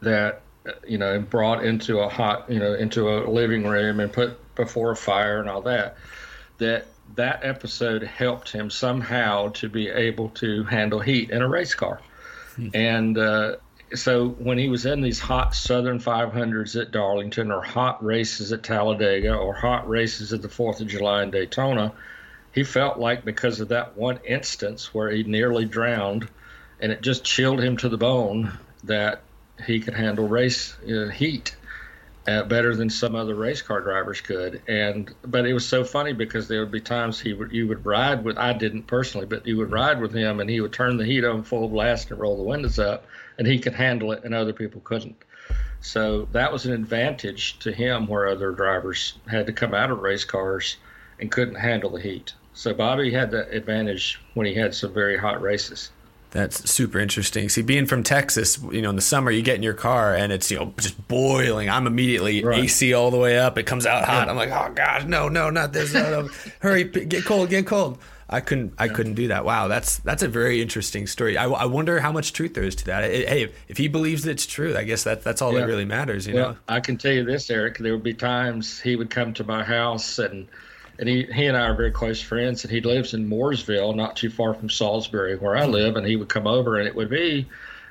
[0.00, 0.42] that
[0.86, 4.38] you know and brought into a hot you know into a living room and put
[4.54, 5.96] before a fire and all that
[6.58, 11.74] that that episode helped him somehow to be able to handle heat in a race
[11.74, 12.00] car
[12.56, 12.68] hmm.
[12.74, 13.56] and uh,
[13.94, 18.62] so when he was in these hot southern 500s at darlington or hot races at
[18.62, 21.92] talladega or hot races at the fourth of july in daytona
[22.56, 26.26] he felt like because of that one instance where he nearly drowned
[26.80, 28.50] and it just chilled him to the bone
[28.84, 29.20] that
[29.66, 31.54] he could handle race uh, heat
[32.26, 34.62] uh, better than some other race car drivers could.
[34.68, 37.84] And but it was so funny because there would be times he would you would
[37.84, 40.96] ride with I didn't personally, but you would ride with him and he would turn
[40.96, 43.04] the heat on full blast and roll the windows up,
[43.36, 45.16] and he could handle it and other people couldn't.
[45.82, 49.98] So that was an advantage to him where other drivers had to come out of
[49.98, 50.78] race cars
[51.20, 52.32] and couldn't handle the heat.
[52.56, 55.90] So Bobby had that advantage when he had some very hot races.
[56.30, 57.50] That's super interesting.
[57.50, 60.32] See, being from Texas, you know, in the summer you get in your car and
[60.32, 61.68] it's you know just boiling.
[61.68, 62.64] I'm immediately right.
[62.64, 63.58] AC all the way up.
[63.58, 64.30] It comes out hot.
[64.30, 65.92] I'm like, oh gosh, no, no, not this.
[65.92, 66.30] No, no.
[66.60, 67.98] Hurry, get cold, get cold.
[68.28, 69.44] I couldn't, I couldn't do that.
[69.44, 71.36] Wow, that's that's a very interesting story.
[71.36, 73.04] I, I wonder how much truth there is to that.
[73.04, 75.60] It, hey, if he believes it's true, I guess that that's all yeah.
[75.60, 76.26] that really matters.
[76.26, 77.78] You well, know, I can tell you this, Eric.
[77.78, 80.48] There would be times he would come to my house and
[80.98, 82.64] and he, he and I are very close friends.
[82.64, 85.72] And he lives in Mooresville, not too far from Salisbury, where I mm-hmm.
[85.72, 85.96] live.
[85.96, 87.46] And he would come over, and it would be,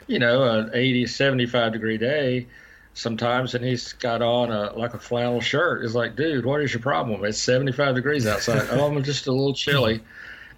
[0.08, 2.48] you know, an 80, 75 degree day
[2.94, 3.54] sometimes.
[3.54, 5.84] And he's got on a like a flannel shirt.
[5.84, 7.24] It's like, dude, what is your problem?
[7.26, 8.68] It's 75 degrees outside.
[8.72, 10.02] oh, I'm just a little chilly.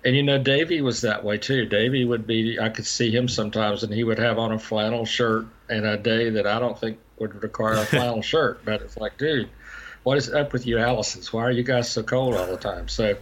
[0.06, 1.66] And you know, Davey was that way too.
[1.66, 5.06] Davey would be, I could see him sometimes, and he would have on a flannel
[5.06, 8.64] shirt in a day that I don't think would require a flannel shirt.
[8.64, 9.50] But it's like, dude,
[10.08, 11.34] what is up with you Allisons?
[11.34, 12.88] Why are you guys so cold all the time?
[12.88, 13.18] So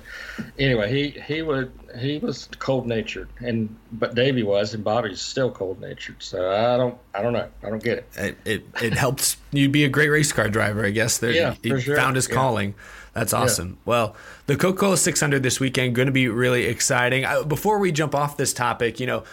[0.59, 5.49] anyway, he he would he was cold natured, and but Davey was, and Bobby's still
[5.49, 6.21] cold natured.
[6.21, 8.09] So I don't I don't know I don't get it.
[8.15, 11.17] It it, it helps you be a great race car driver, I guess.
[11.17, 11.95] There, yeah, he, sure.
[11.95, 12.35] found his yeah.
[12.35, 12.75] calling.
[13.13, 13.69] That's awesome.
[13.69, 13.75] Yeah.
[13.85, 17.25] Well, the Coca Cola 600 this weekend going to be really exciting.
[17.47, 19.23] Before we jump off this topic, you know,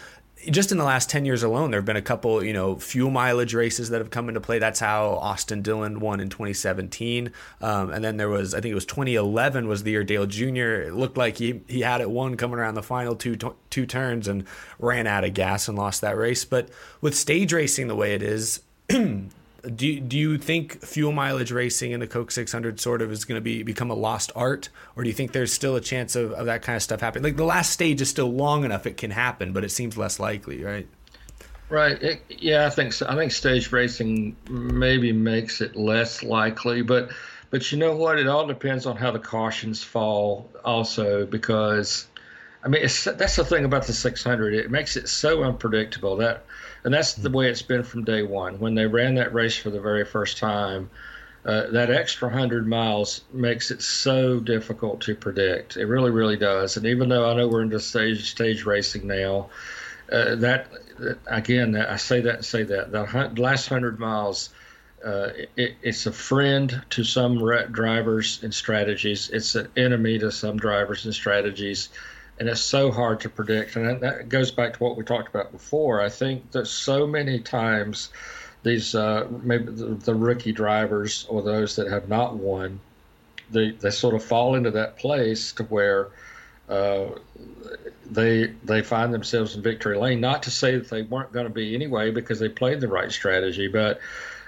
[0.50, 3.10] just in the last 10 years alone, there have been a couple, you know, fuel
[3.10, 4.58] mileage races that have come into play.
[4.58, 7.30] That's how Austin Dillon won in 2017.
[7.60, 10.82] Um, and then there was, I think it was 2011 was the year Dale Jr.
[10.82, 13.36] It looked like he, he had it won coming around the final two,
[13.70, 14.44] two turns and
[14.78, 16.44] ran out of gas and lost that race.
[16.44, 16.68] But
[17.00, 18.60] with stage racing the way it is,
[19.62, 23.36] do do you think fuel mileage racing in the Coke 600 sort of is going
[23.36, 26.32] to be become a lost art, or do you think there's still a chance of,
[26.32, 27.24] of that kind of stuff happening?
[27.24, 30.18] Like the last stage is still long enough; it can happen, but it seems less
[30.18, 30.88] likely, right?
[31.68, 32.02] Right.
[32.02, 33.06] It, yeah, I think so.
[33.08, 37.10] I think stage racing maybe makes it less likely, but
[37.50, 38.18] but you know what?
[38.18, 42.08] It all depends on how the cautions fall, also, because
[42.64, 44.54] I mean that's the thing about the 600.
[44.54, 46.44] It makes it so unpredictable that
[46.84, 48.58] and that's the way it's been from day one.
[48.58, 50.90] When they ran that race for the very first time,
[51.44, 55.76] uh, that extra hundred miles makes it so difficult to predict.
[55.76, 56.76] It really, really does.
[56.76, 59.50] And even though I know we're into stage stage racing now,
[60.10, 60.68] uh, that
[61.26, 64.50] again, I say that and say that the last hundred miles.
[65.04, 67.36] Uh, it, it's a friend to some
[67.72, 69.30] drivers and strategies.
[69.30, 71.88] It's an enemy to some drivers and strategies
[72.38, 73.76] and it's so hard to predict.
[73.76, 76.00] And that goes back to what we talked about before.
[76.00, 78.10] I think that so many times
[78.62, 82.80] these uh, maybe the, the, rookie drivers or those that have not won,
[83.50, 86.08] they they sort of fall into that place to where.
[86.68, 87.06] Uh,
[88.10, 90.20] they they find themselves in victory lane.
[90.20, 93.10] Not to say that they weren't going to be anyway, because they played the right
[93.10, 94.00] strategy, but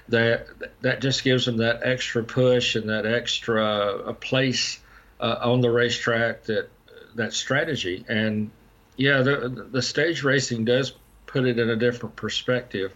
[0.09, 0.47] that
[0.83, 3.65] that just gives them that extra push and that extra
[4.07, 4.79] a place
[5.21, 6.69] uh, on the racetrack that
[7.15, 8.05] that strategy.
[8.09, 8.51] And
[8.97, 10.93] yeah, the the stage racing does
[11.27, 12.95] put it in a different perspective.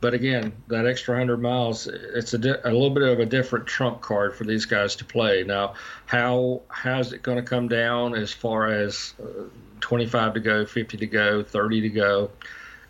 [0.00, 3.66] But again, that extra hundred miles, it's a, di- a little bit of a different
[3.66, 5.42] trump card for these guys to play.
[5.42, 5.74] Now,
[6.06, 9.44] how how's it going to come down as far as uh,
[9.80, 12.30] 25 to go, 50 to go, 30 to go?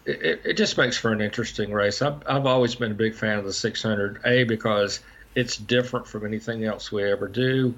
[0.05, 2.03] It, it just makes for an interesting race.
[2.03, 5.01] I've, I've always been a big fan of the 600, A, because
[5.35, 7.75] it's different from anything else we ever do.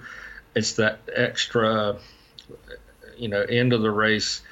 [0.57, 1.98] It's that extra
[3.20, 4.42] you know end of the race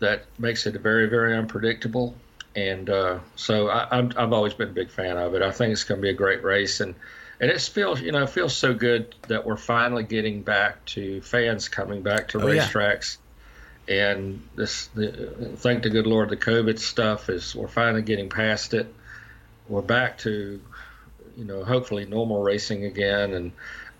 [0.00, 2.14] that makes it very very unpredictable.
[2.56, 5.42] And uh, so I, am I've always been a big fan of it.
[5.42, 6.94] I think it's going to be a great race, and
[7.40, 11.20] and it feels you know it feels so good that we're finally getting back to
[11.20, 13.16] fans coming back to oh, racetracks.
[13.16, 13.20] Yeah.
[13.86, 18.72] And this, the, thank the good Lord, the COVID stuff is we're finally getting past
[18.72, 18.86] it.
[19.68, 20.58] We're back to,
[21.36, 23.52] you know, hopefully normal racing again, and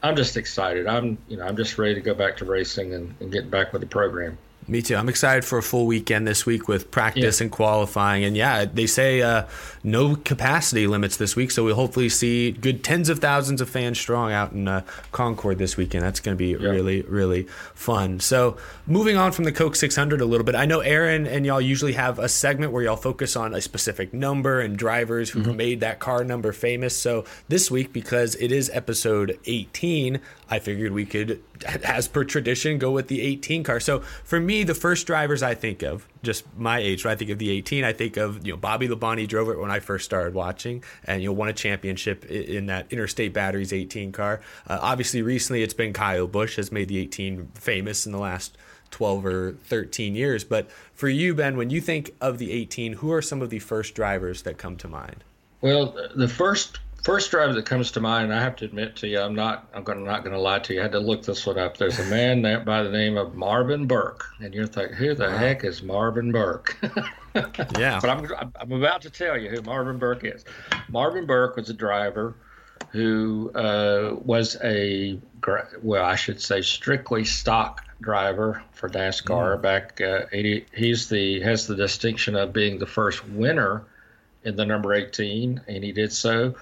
[0.04, 0.86] I'm just excited.
[0.86, 3.72] I'm you know I'm just ready to go back to racing and, and get back
[3.72, 4.36] with the program.
[4.66, 4.96] Me too.
[4.96, 7.44] I'm excited for a full weekend this week with practice yeah.
[7.44, 8.24] and qualifying.
[8.24, 9.44] And yeah, they say uh,
[9.82, 14.00] no capacity limits this week, so we'll hopefully see good tens of thousands of fans
[14.00, 16.02] strong out in uh, Concord this weekend.
[16.02, 16.70] That's going to be yeah.
[16.70, 17.42] really, really
[17.74, 18.20] fun.
[18.20, 21.60] So moving on from the Coke 600 a little bit, I know Aaron and y'all
[21.60, 25.56] usually have a segment where y'all focus on a specific number and drivers who've mm-hmm.
[25.56, 26.96] made that car number famous.
[26.96, 31.42] So this week, because it is episode 18, I figured we could,
[31.84, 33.78] as per tradition, go with the 18 car.
[33.78, 37.30] So for me, the first drivers I think of, just my age, when I think
[37.30, 40.04] of the 18, I think of you know Bobby Labonte drove it when I first
[40.04, 44.40] started watching, and you know won a championship in that Interstate Batteries 18 car.
[44.66, 48.56] Uh, obviously, recently it's been Kyle Busch has made the 18 famous in the last
[48.90, 50.44] 12 or 13 years.
[50.44, 53.58] But for you, Ben, when you think of the 18, who are some of the
[53.58, 55.24] first drivers that come to mind?
[55.60, 59.20] Well, the first first driver that comes to mind, I have to admit to you,
[59.20, 60.80] I'm not, I'm gonna, not going to lie to you.
[60.80, 61.76] I had to look this one up.
[61.76, 65.36] There's a man by the name of Marvin Burke, and you're thinking, who the wow.
[65.36, 66.76] heck is Marvin Burke?
[67.78, 68.00] yeah.
[68.00, 70.44] But I'm, I'm about to tell you who Marvin Burke is.
[70.88, 72.34] Marvin Burke was a driver
[72.90, 75.18] who uh, was a,
[75.82, 79.62] well, I should say, strictly stock driver for NASCAR mm.
[79.62, 80.66] back uh, 80.
[80.72, 83.84] He's the has the distinction of being the first winner
[84.44, 86.54] in the number 18, and he did so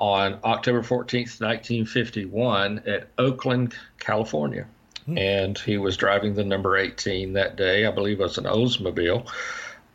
[0.00, 4.66] on October 14th, 1951, at Oakland, California.
[5.04, 5.18] Hmm.
[5.18, 7.84] And he was driving the number 18 that day.
[7.84, 9.30] I believe it was an Oldsmobile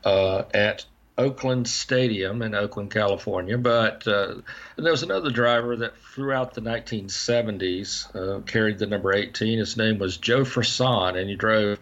[0.06, 0.86] uh, at
[1.18, 3.58] Oakland Stadium in Oakland, California.
[3.58, 4.36] But uh,
[4.76, 9.58] there was another driver that throughout the 1970s uh, carried the number 18.
[9.58, 11.80] His name was Joe Frasson, and he drove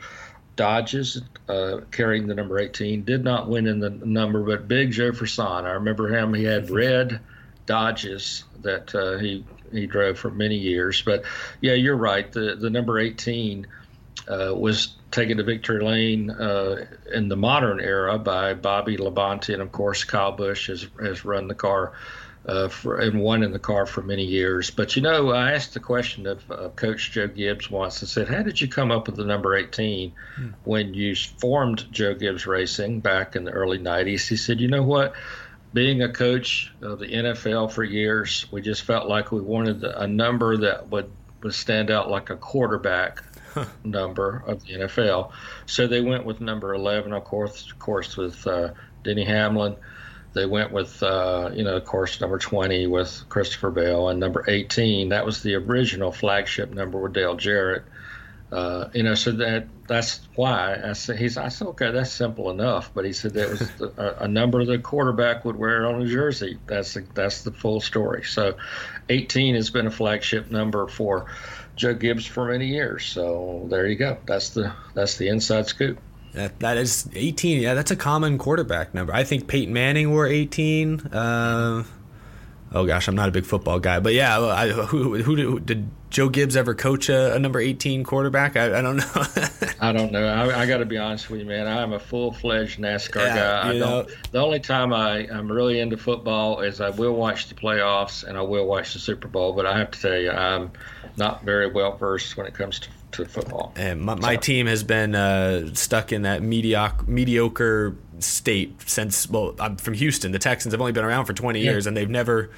[0.55, 3.03] Dodges uh, carrying the number 18.
[3.03, 5.65] Did not win in the number, but Big Joe Frasson.
[5.65, 6.33] I remember him.
[6.33, 7.19] He had red
[7.65, 11.02] Dodges that uh, he he drove for many years.
[11.02, 11.23] But
[11.62, 12.32] yeah, you're right.
[12.32, 13.67] The the number 18
[14.28, 19.62] uh, was taken to victory lane uh, in the modern era by Bobby Labonte, and
[19.62, 21.93] of course Kyle Busch has has run the car.
[22.45, 24.69] Uh, for, and won in the car for many years.
[24.69, 28.28] But you know, I asked the question of uh, Coach Joe Gibbs once and said,
[28.28, 30.47] "How did you come up with the number 18 hmm.
[30.65, 34.84] when you formed Joe Gibbs Racing back in the early 90s?" He said, "You know
[34.84, 35.13] what?
[35.73, 40.07] Being a coach of the NFL for years, we just felt like we wanted a
[40.07, 43.65] number that would, would stand out like a quarterback huh.
[43.83, 45.31] number of the NFL.
[45.65, 49.75] So they went with number 11, of course, of course with uh, Denny Hamlin.
[50.33, 54.43] They went with, uh, you know, of course, number 20 with Christopher Bell, and number
[54.47, 55.09] 18.
[55.09, 57.83] That was the original flagship number with Dale Jarrett.
[58.53, 61.37] Uh, you know, so that that's why I said he's.
[61.37, 62.91] I said, okay, that's simple enough.
[62.93, 66.05] But he said that was the, a, a, number the quarterback would wear on a
[66.05, 66.59] jersey.
[66.67, 68.23] That's the, that's the full story.
[68.23, 68.55] So,
[69.09, 71.25] 18 has been a flagship number for
[71.75, 73.05] Joe Gibbs for many years.
[73.05, 74.17] So there you go.
[74.27, 75.99] That's the that's the inside scoop.
[76.33, 77.61] That, that is 18.
[77.61, 79.13] Yeah, that's a common quarterback number.
[79.13, 80.99] I think Peyton Manning wore 18.
[81.01, 81.83] Uh,
[82.73, 85.89] oh gosh, I'm not a big football guy, but yeah, I, who, who, who did
[86.09, 88.57] Joe Gibbs ever coach a, a number 18 quarterback?
[88.57, 89.12] I, I don't know.
[89.79, 90.25] I don't know.
[90.25, 91.67] I, I got to be honest with you, man.
[91.67, 93.69] I'm a full fledged NASCAR yeah, guy.
[93.69, 97.55] I don't, the only time I, I'm really into football is I will watch the
[97.55, 100.71] playoffs and I will watch the Super Bowl, but I have to tell you, I'm
[101.17, 103.73] not very well versed when it comes to to football.
[103.76, 104.41] And my, my so.
[104.41, 109.30] team has been uh, stuck in that mediocre, mediocre state since.
[109.30, 110.32] Well, I'm from Houston.
[110.32, 111.71] The Texans have only been around for 20 yeah.
[111.71, 112.49] years, and they've never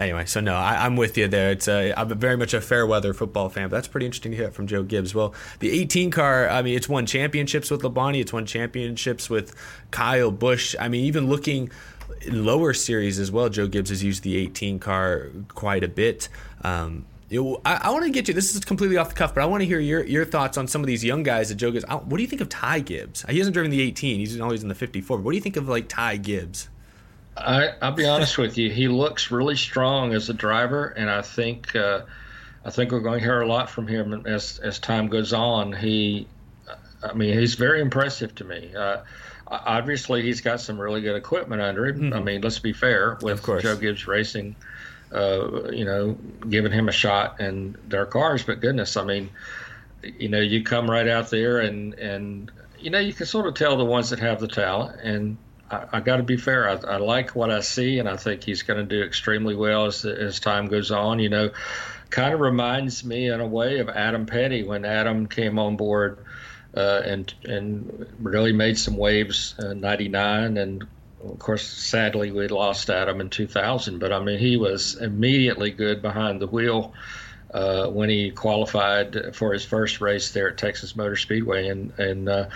[0.00, 1.50] anyway, so no, I, am with you there.
[1.50, 4.36] It's a, I'm very much a fair weather football fan, but that's pretty interesting to
[4.36, 5.14] hear from Joe Gibbs.
[5.14, 9.54] Well, the 18 car, I mean, it's won championships with Labonte, it's won championships with
[9.90, 10.74] Kyle Busch.
[10.80, 11.70] I mean, even looking
[12.22, 16.28] in lower series as well, Joe Gibbs has used the 18 car quite a bit.
[16.62, 17.04] Um,
[17.64, 18.34] I, I want to get you.
[18.34, 20.66] This is completely off the cuff, but I want to hear your, your thoughts on
[20.66, 21.84] some of these young guys that Joe Gibbs.
[21.88, 23.24] What do you think of Ty Gibbs?
[23.28, 24.18] He hasn't driven the 18.
[24.18, 25.18] He's always in the 54.
[25.18, 26.68] But what do you think of like Ty Gibbs?
[27.36, 28.70] I, will be honest with you.
[28.70, 32.02] He looks really strong as a driver, and I think uh,
[32.64, 35.72] I think we're going to hear a lot from him as as time goes on.
[35.72, 36.26] He,
[37.02, 38.74] I mean, he's very impressive to me.
[38.74, 38.98] Uh,
[39.46, 42.00] obviously, he's got some really good equipment under him.
[42.00, 42.14] Mm-hmm.
[42.14, 44.56] I mean, let's be fair with Joe Gibbs Racing.
[45.12, 46.16] Uh, you know,
[46.48, 49.30] giving him a shot in their cars, but goodness, I mean,
[50.02, 53.54] you know, you come right out there and and you know you can sort of
[53.54, 55.36] tell the ones that have the talent and
[55.70, 56.68] I, I got to be fair.
[56.68, 59.86] I, I, like what I see, and I think he's going to do extremely well
[59.86, 61.18] as as time goes on.
[61.18, 61.50] You know,
[62.10, 66.18] kind of reminds me in a way of Adam Petty when Adam came on board
[66.76, 70.86] uh, and and really made some waves in '99, and
[71.24, 73.98] of course, sadly, we lost Adam in 2000.
[73.98, 76.94] But I mean, he was immediately good behind the wheel.
[77.52, 82.28] Uh, when he qualified for his first race there at Texas Motor Speedway, in, and
[82.28, 82.48] uh,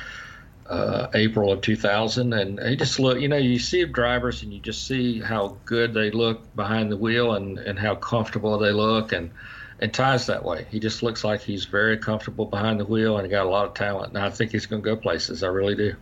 [0.68, 3.20] uh, April of 2000, and he just look.
[3.20, 6.96] You know, you see drivers, and you just see how good they look behind the
[6.96, 9.32] wheel, and and how comfortable they look, and
[9.80, 10.66] and Ty's that way.
[10.70, 13.66] He just looks like he's very comfortable behind the wheel, and he got a lot
[13.66, 14.14] of talent.
[14.14, 15.42] And I think he's going to go places.
[15.42, 15.96] I really do.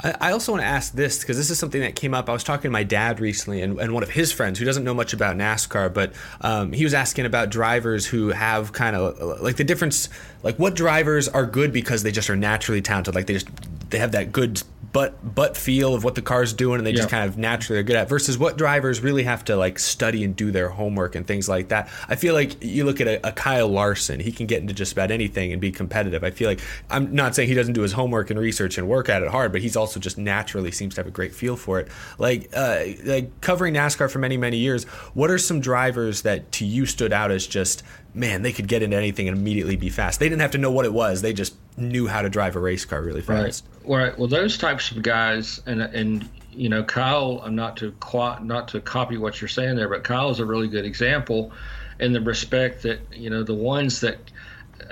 [0.00, 2.28] I also want to ask this because this is something that came up.
[2.28, 4.84] I was talking to my dad recently, and, and one of his friends who doesn't
[4.84, 9.40] know much about NASCAR, but um, he was asking about drivers who have kind of
[9.40, 10.08] like the difference,
[10.44, 13.48] like what drivers are good because they just are naturally talented, like they just
[13.90, 17.08] they have that good butt butt feel of what the car's doing and they just
[17.08, 20.34] kind of naturally are good at versus what drivers really have to like study and
[20.34, 21.88] do their homework and things like that.
[22.08, 24.92] I feel like you look at a, a, kyle larson he can get into just
[24.92, 26.24] about anything and be competitive.
[26.24, 26.60] I feel like
[26.90, 29.52] i'm not saying he doesn't do his homework and research and work at it hard
[29.52, 31.88] but he's also just naturally seems to have a great feel for it.
[32.18, 34.84] Like uh, like covering nascar for many many years
[35.14, 37.82] what are some drivers that to you stood out as just
[38.18, 40.20] man, they could get into anything and immediately be fast.
[40.20, 41.22] They didn't have to know what it was.
[41.22, 43.64] They just knew how to drive a race car really fast.
[43.84, 43.98] Right.
[43.98, 44.18] Right.
[44.18, 47.40] Well, those types of guys, and and you know, Kyle.
[47.44, 47.94] I'm not to
[48.42, 51.52] not to copy what you're saying there, but Kyle is a really good example
[52.00, 54.18] in the respect that you know the ones that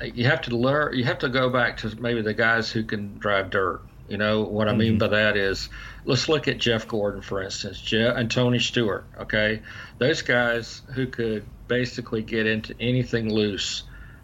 [0.01, 0.97] uh, you have to learn.
[0.97, 3.83] You have to go back to maybe the guys who can drive dirt.
[4.09, 4.99] You know what I mean mm-hmm.
[4.99, 5.69] by that is,
[6.05, 9.05] let's look at Jeff Gordon, for instance, Jeff and Tony Stewart.
[9.21, 9.63] Okay,
[9.99, 13.83] those guys who could basically get into anything loose,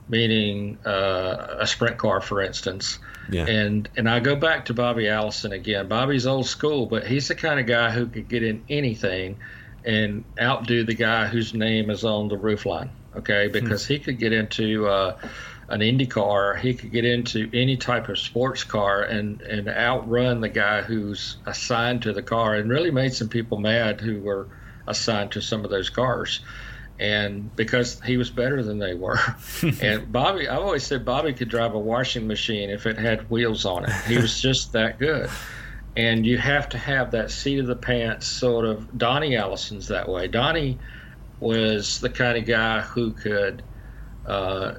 [0.09, 2.99] meaning uh, a sprint car, for instance.
[3.30, 3.47] Yeah.
[3.47, 5.89] And and I go back to Bobby Allison again.
[5.89, 9.39] Bobby's old school, but he's the kind of guy who could get in anything
[9.85, 12.91] and outdo the guy whose name is on the roofline.
[13.16, 13.53] Okay, hmm.
[13.53, 13.95] because hmm.
[13.95, 15.18] he could get into uh,
[15.68, 20.40] an Indy car, he could get into any type of sports car and and outrun
[20.40, 24.48] the guy who's assigned to the car, and really made some people mad who were
[24.86, 26.40] assigned to some of those cars
[27.02, 29.18] and because he was better than they were.
[29.82, 33.64] and Bobby, I've always said Bobby could drive a washing machine if it had wheels
[33.64, 33.92] on it.
[34.06, 35.28] He was just that good.
[35.96, 38.96] And you have to have that seat of the pants sort of.
[38.96, 40.28] Donnie Allison's that way.
[40.28, 40.78] Donnie
[41.40, 43.62] was the kind of guy who could
[44.24, 44.74] uh,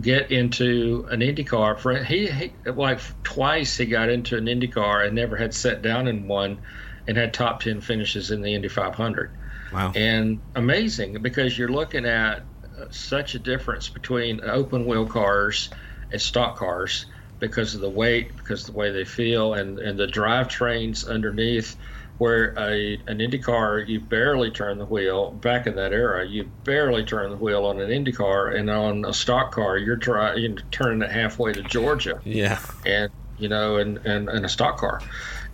[0.00, 1.76] get into an Indy car.
[1.76, 5.82] For he, he like twice he got into an Indy car and never had sat
[5.82, 6.60] down in one,
[7.06, 9.32] and had top ten finishes in the Indy 500
[9.70, 9.92] Wow.
[9.94, 12.46] And amazing because you're looking at
[12.78, 15.70] uh, such a difference between open wheel cars
[16.10, 17.06] and stock cars
[17.38, 21.76] because of the weight, because of the way they feel, and, and the drivetrains underneath.
[22.22, 25.32] Where a an Indy car, you barely turn the wheel.
[25.32, 29.04] Back in that era, you barely turn the wheel on an Indy car, and on
[29.04, 32.20] a stock car, you're trying you're turning it halfway to Georgia.
[32.24, 35.00] Yeah, and you know, and and, and a stock car,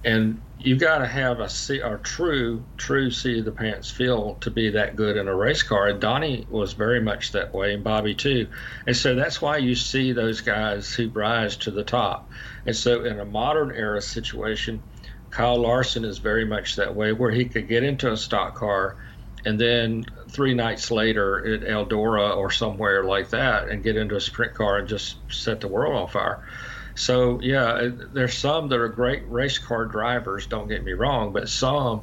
[0.04, 1.48] and you got to have a,
[1.84, 5.86] a true, true of the pants feel to be that good in a race car.
[5.86, 8.48] And Donnie was very much that way, and Bobby too.
[8.86, 12.28] And so that's why you see those guys who rise to the top.
[12.66, 14.82] And so in a modern era situation,
[15.30, 18.96] Kyle Larson is very much that way, where he could get into a stock car
[19.44, 24.20] and then three nights later at Eldora or somewhere like that and get into a
[24.20, 26.42] sprint car and just set the world on fire.
[26.94, 30.46] So yeah, there's some that are great race car drivers.
[30.48, 32.02] Don't get me wrong, but some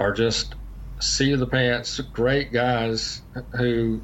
[0.00, 0.54] are just
[1.00, 3.20] seat of the pants, great guys
[3.52, 4.00] who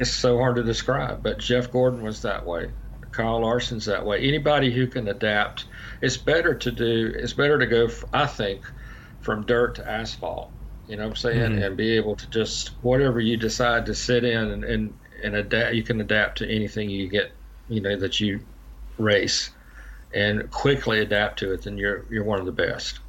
[0.00, 1.22] it's so hard to describe.
[1.22, 2.72] But Jeff Gordon was that way.
[3.16, 4.26] Kyle Larson's that way.
[4.26, 5.64] Anybody who can adapt,
[6.02, 7.12] it's better to do.
[7.16, 7.88] It's better to go.
[8.12, 8.62] I think
[9.20, 10.50] from dirt to asphalt.
[10.86, 11.52] You know what I'm saying?
[11.52, 11.62] Mm-hmm.
[11.62, 15.74] And be able to just whatever you decide to sit in and, and and adapt.
[15.74, 17.32] You can adapt to anything you get.
[17.68, 18.40] You know that you
[18.98, 19.50] race
[20.14, 23.00] and quickly adapt to it, then you're you're one of the best.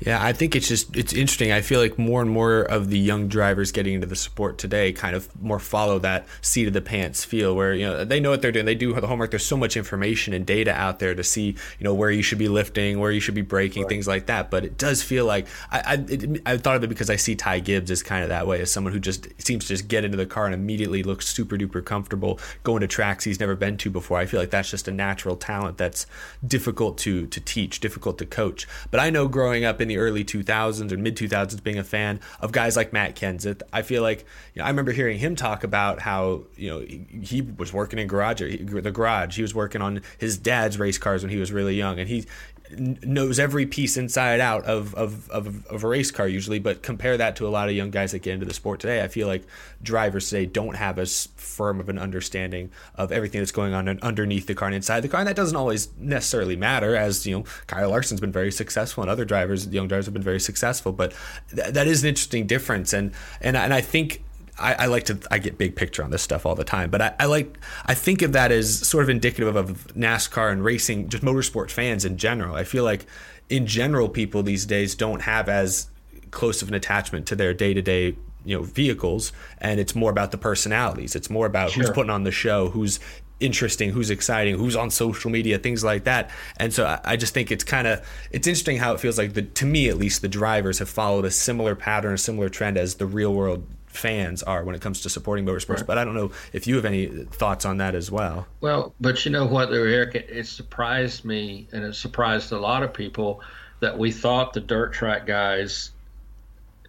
[0.00, 1.50] Yeah, I think it's just it's interesting.
[1.50, 4.92] I feel like more and more of the young drivers getting into the sport today
[4.92, 8.30] kind of more follow that seat of the pants feel where you know they know
[8.30, 8.64] what they're doing.
[8.64, 9.30] They do the homework.
[9.30, 12.38] There's so much information and data out there to see you know where you should
[12.38, 13.88] be lifting, where you should be breaking, right.
[13.88, 14.50] things like that.
[14.50, 17.34] But it does feel like I I, it, I, thought of it because I see
[17.34, 20.04] Ty Gibbs as kind of that way as someone who just seems to just get
[20.04, 23.76] into the car and immediately looks super duper comfortable going to tracks he's never been
[23.78, 24.18] to before.
[24.18, 26.06] I feel like that's just a natural talent that's
[26.46, 28.68] difficult to to teach, difficult to coach.
[28.92, 31.84] But I know growing up in in the early 2000s or mid 2000s being a
[31.84, 33.62] fan of guys like Matt Kenseth.
[33.72, 37.06] I feel like you know, I remember hearing him talk about how you know he,
[37.22, 39.36] he was working in garage the garage.
[39.36, 42.26] He was working on his dad's race cars when he was really young, and he
[42.70, 47.16] knows every piece inside out of, of, of, of, a race car usually but compare
[47.16, 49.26] that to a lot of young guys that get into the sport today i feel
[49.26, 49.44] like
[49.82, 54.46] drivers today don't have as firm of an understanding of everything that's going on underneath
[54.46, 57.44] the car and inside the car and that doesn't always necessarily matter as you know
[57.66, 61.14] kyle larson's been very successful and other drivers young drivers have been very successful but
[61.54, 64.22] th- that is an interesting difference and and, and i think
[64.58, 67.00] I, I, like to I get big picture on this stuff all the time, but
[67.00, 71.08] I, I, like I think of that as sort of indicative of NASCAR and racing,
[71.08, 72.54] just motorsport fans in general.
[72.54, 73.06] I feel like
[73.48, 75.88] in general people these days don't have as
[76.30, 80.10] close of an attachment to their day to day you know vehicles, and it's more
[80.10, 81.14] about the personalities.
[81.14, 81.82] It's more about sure.
[81.82, 82.98] who's putting on the show, who's
[83.40, 86.30] interesting, who's exciting, who's on social media, things like that.
[86.56, 89.34] And so I, I just think it's kind of it's interesting how it feels like
[89.34, 92.76] the to me at least the drivers have followed a similar pattern, a similar trend
[92.76, 93.66] as the real world
[93.98, 95.78] fans are when it comes to supporting motorsports.
[95.78, 95.86] Right.
[95.86, 98.46] But I don't know if you have any thoughts on that as well.
[98.60, 102.92] Well, but you know what, Eric, it surprised me and it surprised a lot of
[102.92, 103.40] people
[103.80, 105.92] that we thought the dirt track guys,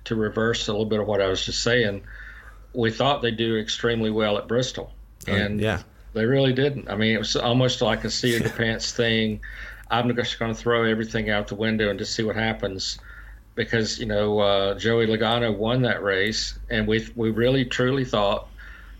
[0.05, 2.01] to reverse a little bit of what I was just saying,
[2.73, 4.91] we thought they do extremely well at Bristol,
[5.27, 5.81] oh, and yeah,
[6.13, 6.89] they really didn't.
[6.89, 9.41] I mean, it was almost like a seat of the pants thing.
[9.91, 12.99] I'm just going to throw everything out the window and just see what happens,
[13.59, 18.47] because you know uh, Joey Logano won that race, and we we really truly thought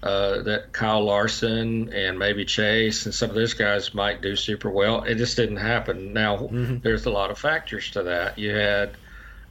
[0.03, 4.69] uh, that Kyle Larson and maybe Chase and some of those guys might do super
[4.69, 5.03] well.
[5.03, 6.11] It just didn't happen.
[6.11, 6.79] Now, mm-hmm.
[6.79, 8.37] there's a lot of factors to that.
[8.37, 8.97] You had,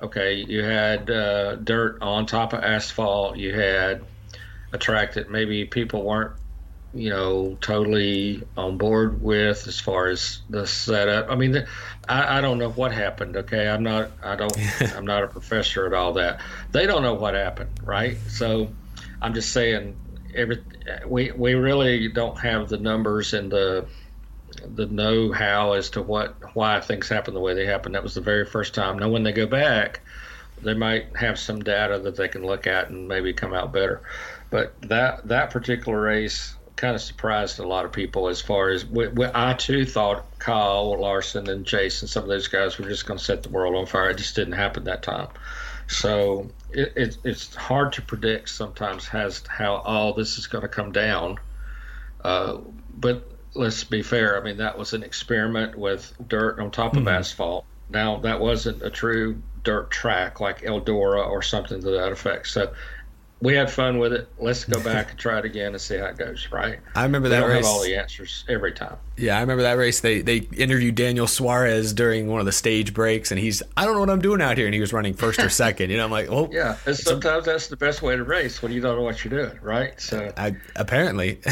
[0.03, 3.39] okay, you had uh, dirt on top of asphalt.
[3.39, 4.05] You had
[4.75, 6.33] a track that maybe people weren't,
[6.95, 11.31] you know, totally on board with as far as the setup.
[11.31, 11.69] I mean, the,
[12.09, 13.37] I, I don't know what happened.
[13.37, 14.57] Okay, I'm not, I don't,
[14.97, 16.41] I'm not a professor at all that.
[16.73, 18.17] They don't know what happened, right?
[18.29, 18.69] So,
[19.21, 19.97] I'm just saying
[20.35, 20.63] every
[21.07, 23.87] we we really don't have the numbers and the
[24.75, 27.93] the know how as to what why things happen the way they happen.
[27.93, 28.99] That was the very first time.
[28.99, 30.01] Now, when they go back,
[30.63, 34.03] they might have some data that they can look at and maybe come out better.
[34.51, 38.87] But that that particular race kind of surprised a lot of people as far as
[38.87, 43.05] we, we, I too thought Kyle Larson and Jason, some of those guys were just
[43.05, 44.11] going to set the world on fire.
[44.11, 45.27] It just didn't happen that time.
[45.89, 50.69] So it, it, it's hard to predict sometimes has how all this is going to
[50.69, 51.39] come down.
[52.23, 52.59] Uh,
[52.97, 54.41] but let's be fair.
[54.41, 57.09] I mean, that was an experiment with dirt on top mm-hmm.
[57.09, 57.65] of asphalt.
[57.91, 62.47] Now that wasn't a true dirt track like Eldora or something to that effect.
[62.47, 62.73] So
[63.41, 64.29] we had fun with it.
[64.39, 66.49] Let's go back and try it again and see how it goes.
[66.51, 66.81] Right?
[66.95, 67.65] I remember we that don't race.
[67.65, 68.97] Have all the answers every time.
[69.17, 70.01] Yeah, I remember that race.
[70.01, 73.95] They they interviewed Daniel Suarez during one of the stage breaks, and he's I don't
[73.95, 75.91] know what I'm doing out here, and he was running first or second.
[75.91, 76.77] You know, I'm like, oh, yeah.
[76.87, 79.47] And sometimes a, that's the best way to race when you don't know what you're
[79.47, 80.01] doing, right?
[80.01, 81.41] So I apparently.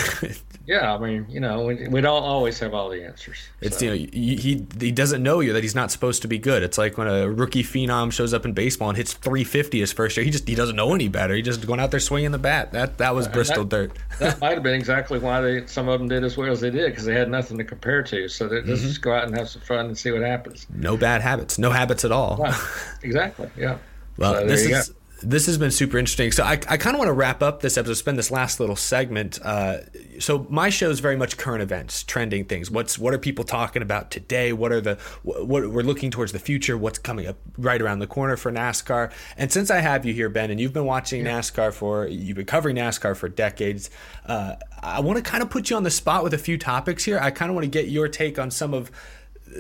[0.67, 3.37] Yeah, I mean, you know, we, we don't always have all the answers.
[3.61, 3.85] It's so.
[3.85, 6.65] you know he he doesn't know you that he's not supposed to be good.
[6.65, 10.17] It's like when a rookie phenom shows up in baseball and hits 350 his first
[10.17, 10.25] year.
[10.25, 11.35] He just he doesn't know any better.
[11.35, 12.73] He just going out there swinging the bat.
[12.73, 13.99] That that was Bristol that, dirt.
[14.19, 16.71] that might have been exactly why they some of them did as well as they
[16.71, 18.29] did because they had nothing to compare to.
[18.29, 18.75] So they mm-hmm.
[18.75, 20.67] just go out and have some fun and see what happens.
[20.75, 21.59] No bad habits.
[21.59, 22.37] No habits at all.
[22.39, 22.55] Right.
[23.03, 23.51] Exactly.
[23.57, 23.79] Yeah.
[24.17, 24.89] Well, so this is.
[24.89, 26.31] Go this has been super interesting.
[26.31, 28.77] So I, I kind of want to wrap up this episode, spend this last little
[28.77, 29.39] segment.
[29.43, 29.79] Uh,
[30.19, 32.71] so my show is very much current events, trending things.
[32.71, 34.53] What's what are people talking about today?
[34.53, 36.77] What are the what we're looking towards the future?
[36.77, 39.11] What's coming up right around the corner for NASCAR?
[39.39, 41.39] And since I have you here, Ben, and you've been watching yeah.
[41.39, 43.89] NASCAR for you've been covering NASCAR for decades,
[44.27, 47.05] uh, I want to kind of put you on the spot with a few topics
[47.05, 47.19] here.
[47.19, 48.91] I kind of want to get your take on some of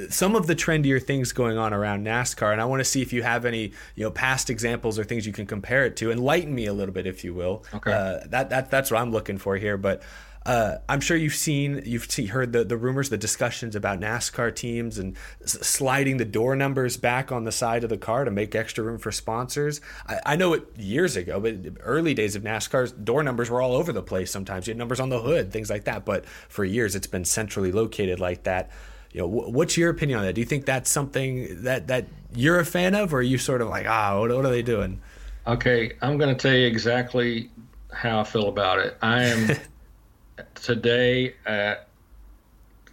[0.08, 3.12] some of the trendier things going on around NASCAR, and I want to see if
[3.12, 6.10] you have any you know past examples or things you can compare it to.
[6.10, 7.64] Enlighten me a little bit, if you will.
[7.74, 7.92] Okay.
[7.92, 9.76] Uh, that that that's what I'm looking for here.
[9.76, 10.02] But
[10.46, 14.54] uh, I'm sure you've seen, you've see, heard the, the rumors, the discussions about NASCAR
[14.54, 18.30] teams and s- sliding the door numbers back on the side of the car to
[18.30, 19.80] make extra room for sponsors.
[20.06, 23.74] I, I know it years ago, but early days of NASCAR's door numbers were all
[23.74, 24.30] over the place.
[24.30, 26.04] Sometimes you had numbers on the hood, things like that.
[26.04, 28.70] But for years, it's been centrally located like that
[29.16, 30.34] you know, what's your opinion on that?
[30.34, 33.62] Do you think that's something that that you're a fan of, or are you sort
[33.62, 35.00] of like, ah, what, what are they doing?
[35.46, 37.50] Okay, I'm going to tell you exactly
[37.90, 38.98] how I feel about it.
[39.00, 39.56] I am
[40.54, 41.88] today at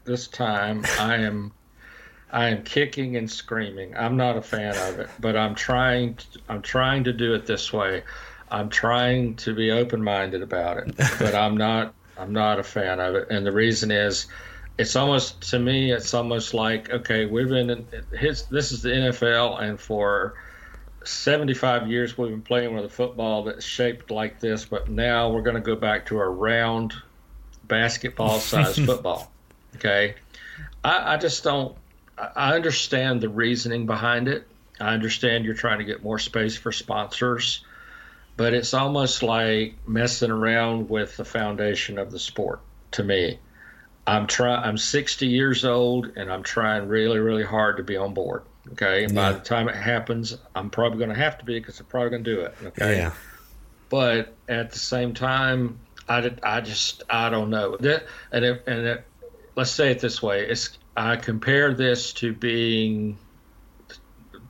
[0.06, 0.86] this time.
[0.98, 1.52] I am
[2.32, 3.94] I am kicking and screaming.
[3.98, 6.16] I'm not a fan of it, but I'm trying.
[6.16, 8.02] To, I'm trying to do it this way.
[8.50, 11.94] I'm trying to be open-minded about it, but I'm not.
[12.18, 14.28] I'm not a fan of it, and the reason is
[14.78, 18.90] it's almost to me it's almost like okay we've been in his this is the
[18.90, 20.36] NFL and for
[21.04, 25.42] 75 years we've been playing with a football that's shaped like this but now we're
[25.42, 26.94] going to go back to a round
[27.66, 29.32] basketball size football
[29.76, 30.16] okay?
[30.84, 31.76] I, I just don't
[32.18, 34.48] I understand the reasoning behind it.
[34.80, 37.64] I understand you're trying to get more space for sponsors
[38.36, 42.60] but it's almost like messing around with the foundation of the sport
[42.92, 43.38] to me
[44.06, 48.14] I'm try I'm 60 years old and I'm trying really really hard to be on
[48.14, 48.44] board.
[48.72, 49.32] Okay, and yeah.
[49.32, 52.12] by the time it happens, I'm probably going to have to be because I'm probably
[52.12, 52.56] going to do it.
[52.64, 53.12] Okay, yeah.
[53.90, 57.78] But at the same time, I, did, I just I don't know.
[57.78, 59.06] That, and it, and it,
[59.56, 63.18] let's say it this way: it's I compare this to being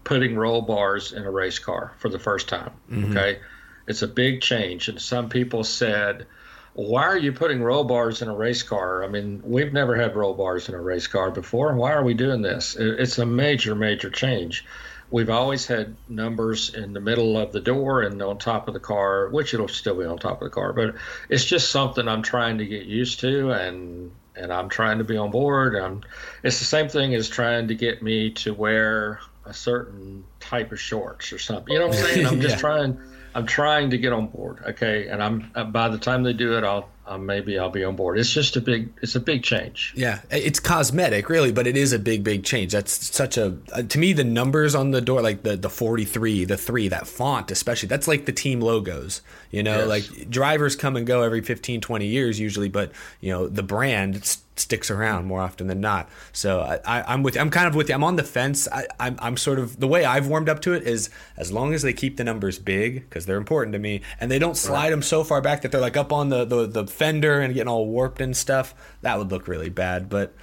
[0.04, 2.72] putting roll bars in a race car for the first time.
[2.92, 3.12] Mm-hmm.
[3.12, 3.40] Okay,
[3.88, 6.28] it's a big change, and some people said
[6.76, 9.04] why are you putting roll bars in a race car?
[9.04, 11.74] I mean, we've never had roll bars in a race car before.
[11.76, 12.76] Why are we doing this?
[12.76, 14.66] It's a major, major change.
[15.12, 18.80] We've always had numbers in the middle of the door and on top of the
[18.80, 20.96] car, which it'll still be on top of the car, but
[21.30, 25.16] it's just something I'm trying to get used to and and I'm trying to be
[25.16, 25.76] on board.
[25.76, 26.02] I'm,
[26.42, 30.80] it's the same thing as trying to get me to wear a certain type of
[30.80, 31.72] shorts or something.
[31.72, 32.26] You know what I'm saying?
[32.26, 32.62] I'm just yeah.
[32.62, 33.00] trying
[33.36, 34.64] I'm trying to get on board.
[34.68, 37.84] Okay, and I'm uh, by the time they do it, I'll uh, maybe I'll be
[37.84, 38.18] on board.
[38.18, 39.94] It's just a big it's a big change.
[39.96, 42.72] Yeah, it's cosmetic, really, but it is a big big change.
[42.72, 46.46] That's such a uh, to me the numbers on the door, like the the 43,
[46.46, 47.88] the three, that font especially.
[47.88, 49.22] That's like the team logos.
[49.52, 49.88] You know, yes.
[49.88, 54.38] like drivers come and go every 15, 20 years usually, but you know the brand
[54.56, 56.10] sticks around more often than not.
[56.32, 57.96] So I, am with I'm kind of with you.
[57.96, 58.68] I'm on the fence.
[58.72, 61.74] I, I'm, I'm sort of the way I've warmed up to it is as long
[61.74, 64.84] as they keep the numbers big because they're important to me, and they don't slide
[64.84, 64.90] right.
[64.92, 67.68] them so far back that they're like up on the, the the fender and getting
[67.68, 68.74] all warped and stuff.
[69.02, 70.10] That would look really bad.
[70.10, 70.34] But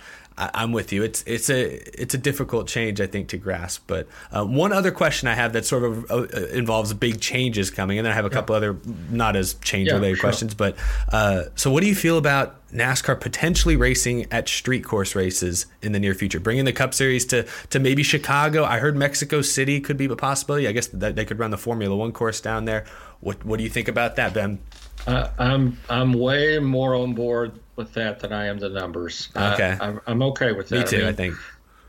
[0.41, 1.03] I, am with you.
[1.03, 3.85] It's it's a it's a difficult change I think to grasp.
[3.87, 6.23] But uh, one other question I have that sort of uh,
[6.53, 8.79] involves big changes coming, and then I have a couple other
[9.11, 10.21] not as change related yeah, sure.
[10.23, 10.55] questions.
[10.55, 10.77] But
[11.13, 15.93] uh, so, what do you feel about NASCAR potentially racing at street course races in
[15.93, 18.65] the near future, bringing the Cup Series to to maybe Chicago?
[18.65, 20.67] I heard Mexico City could be a possibility.
[20.67, 22.87] I guess that they could run the Formula One course down there.
[23.21, 24.61] What what do you think about that, Ben?
[25.07, 29.29] Uh, I'm I'm way more on board with that than I am the numbers.
[29.35, 30.79] Okay, I, am okay with that.
[30.79, 30.97] Me too.
[30.97, 31.35] I, mean, I think.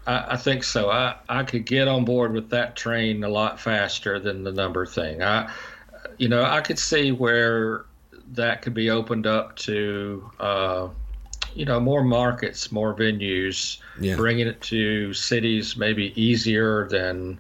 [0.08, 0.90] I, I, think so.
[0.90, 4.86] I I could get on board with that train a lot faster than the number
[4.86, 5.22] thing.
[5.22, 5.52] I,
[6.18, 7.86] you know, I could see where
[8.34, 10.30] that could be opened up to.
[10.40, 10.88] Uh,
[11.54, 14.16] you know, more markets, more venues, yeah.
[14.16, 17.38] bringing it to cities maybe easier than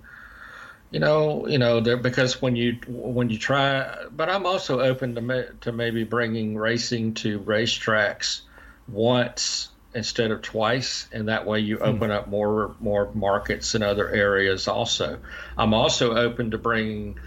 [0.91, 5.53] you know, you know, because when you when you try, but I'm also open to
[5.61, 8.41] to maybe bringing racing to racetracks
[8.89, 11.83] once instead of twice, and that way you hmm.
[11.83, 14.67] open up more more markets in other areas.
[14.67, 15.17] Also,
[15.57, 17.17] I'm also open to bringing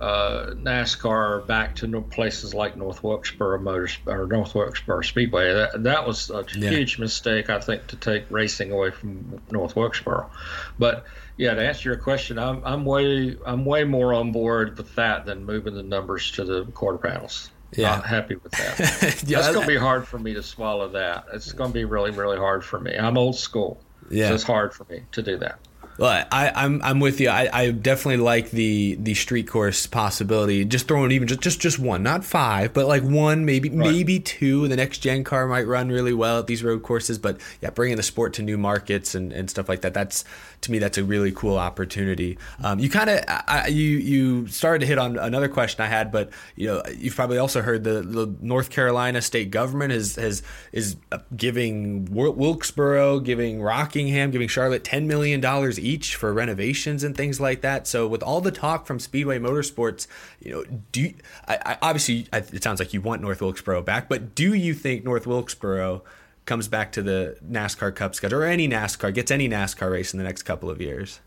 [0.00, 5.54] uh, NASCAR back to places like North Wilkesboro Motors or North Wilkesboro Speedway.
[5.54, 6.70] That, that was a yeah.
[6.70, 10.30] huge mistake, I think, to take racing away from North Wilkesboro.
[10.78, 11.06] But
[11.36, 15.26] yeah, to answer your question, I'm I'm way I'm way more on board with that
[15.26, 17.50] than moving the numbers to the quarter panels.
[17.72, 19.22] Yeah, Not happy with that.
[19.26, 21.26] yeah, That's going to be hard for me to swallow that.
[21.32, 22.96] It's going to be really really hard for me.
[22.96, 23.80] I'm old school.
[24.10, 25.58] Yeah, so it's hard for me to do that.
[25.96, 27.28] Well, I, I'm I'm with you.
[27.28, 30.64] I, I definitely like the the street course possibility.
[30.64, 33.92] Just throwing even just just, just one, not five, but like one, maybe right.
[33.92, 34.66] maybe two.
[34.66, 37.18] The next gen car might run really well at these road courses.
[37.18, 39.94] But yeah, bringing the sport to new markets and, and stuff like that.
[39.94, 40.24] That's
[40.62, 42.38] to me that's a really cool opportunity.
[42.62, 46.30] Um, you kind of you you started to hit on another question I had, but
[46.56, 50.42] you know you've probably also heard the, the North Carolina state government has has
[50.72, 50.96] is
[51.36, 57.60] giving Wilkesboro, giving Rockingham, giving Charlotte ten million dollars each for renovations and things like
[57.60, 57.86] that.
[57.86, 60.06] So with all the talk from Speedway Motorsports,
[60.40, 61.14] you know, do you,
[61.46, 64.74] I, I, obviously I, it sounds like you want North Wilkesboro back, but do you
[64.74, 66.02] think North Wilkesboro
[66.46, 70.18] comes back to the NASCAR Cup schedule or any NASCAR gets any NASCAR race in
[70.18, 71.20] the next couple of years?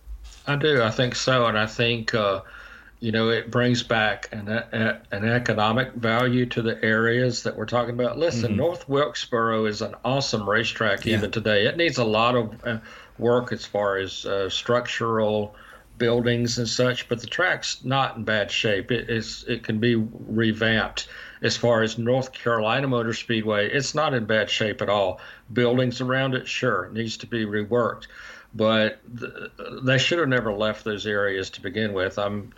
[0.45, 0.81] I do.
[0.81, 2.13] I think so, and I think.
[2.13, 2.41] Uh,
[2.99, 7.67] you know, it brings back an, a, an economic value to the areas that we're
[7.67, 8.17] talking about.
[8.17, 8.57] Listen, mm-hmm.
[8.57, 11.17] North Wilkesboro is an awesome racetrack yeah.
[11.17, 11.67] even today.
[11.67, 12.77] It needs a lot of uh,
[13.19, 15.55] work as far as uh, structural
[15.97, 18.91] buildings and such, but the track's not in bad shape.
[18.91, 21.07] It is it can be revamped.
[21.41, 25.19] As far as North Carolina Motor Speedway, it's not in bad shape at all.
[25.53, 28.07] Buildings around it, sure, needs to be reworked,
[28.57, 29.51] but th-
[29.83, 32.17] they should have never left those areas to begin with.
[32.19, 32.51] I'm,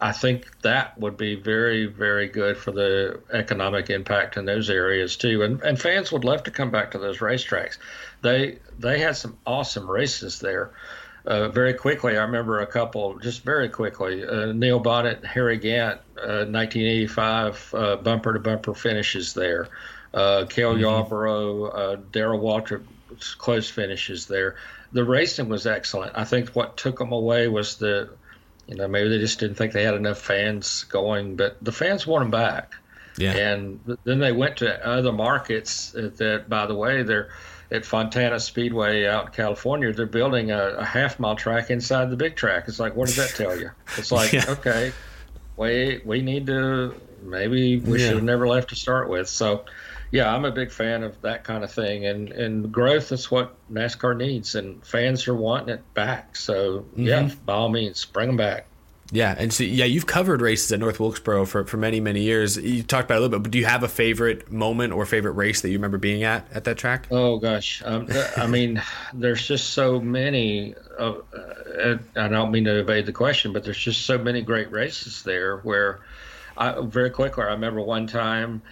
[0.00, 5.16] I think that would be very, very good for the economic impact in those areas
[5.16, 7.78] too, and and fans would love to come back to those racetracks
[8.22, 10.72] they they had some awesome races there.
[11.24, 14.24] Uh, very quickly, I remember a couple, just very quickly.
[14.24, 19.68] Uh, Neil Bonnett, Harry Gant, uh, 1985 uh, bumper to bumper finishes there.
[20.14, 20.82] Uh, Cale mm-hmm.
[20.82, 22.84] Yarborough, uh, Darrell Waltrip,
[23.38, 24.54] close finishes there.
[24.96, 26.12] The racing was excellent.
[26.14, 28.08] I think what took them away was the,
[28.66, 32.06] you know, maybe they just didn't think they had enough fans going, but the fans
[32.06, 32.72] want them back.
[33.18, 33.32] Yeah.
[33.32, 37.28] And then they went to other markets uh, that, by the way, they're
[37.70, 42.16] at Fontana Speedway out in California, they're building a, a, half mile track inside the
[42.16, 42.64] big track.
[42.68, 43.70] It's like, what does that tell you?
[43.98, 44.44] It's like, yeah.
[44.48, 44.92] okay,
[45.56, 48.06] we we need to maybe we yeah.
[48.06, 49.28] should have never left to start with.
[49.28, 49.64] So,
[50.10, 53.56] yeah, I'm a big fan of that kind of thing, and and growth is what
[53.72, 56.36] NASCAR needs, and fans are wanting it back.
[56.36, 57.02] So, mm-hmm.
[57.02, 58.66] yeah, by all means, bring them back.
[59.12, 62.56] Yeah, and so yeah, you've covered races at North Wilkesboro for, for many many years.
[62.56, 65.06] You talked about it a little bit, but do you have a favorite moment or
[65.06, 67.06] favorite race that you remember being at at that track?
[67.10, 68.82] Oh gosh, um, I mean,
[69.14, 70.74] there's just so many.
[70.98, 71.14] Uh,
[72.16, 75.58] I don't mean to evade the question, but there's just so many great races there.
[75.58, 76.00] Where,
[76.56, 78.62] I, very quickly, I remember one time.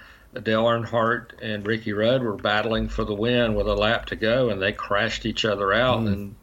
[0.42, 4.50] Dale Earnhardt and Ricky Rudd were battling for the win with a lap to go,
[4.50, 6.00] and they crashed each other out.
[6.00, 6.12] Mm.
[6.12, 6.34] And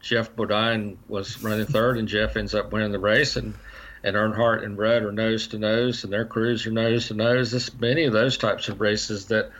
[0.00, 3.54] Geoff Bodine was running third, and Geoff ends up winning the race, and
[4.04, 7.50] and Earnhardt and Rudd are nose to nose, and their crews are nose to nose.
[7.50, 9.50] There's many of those types of races that,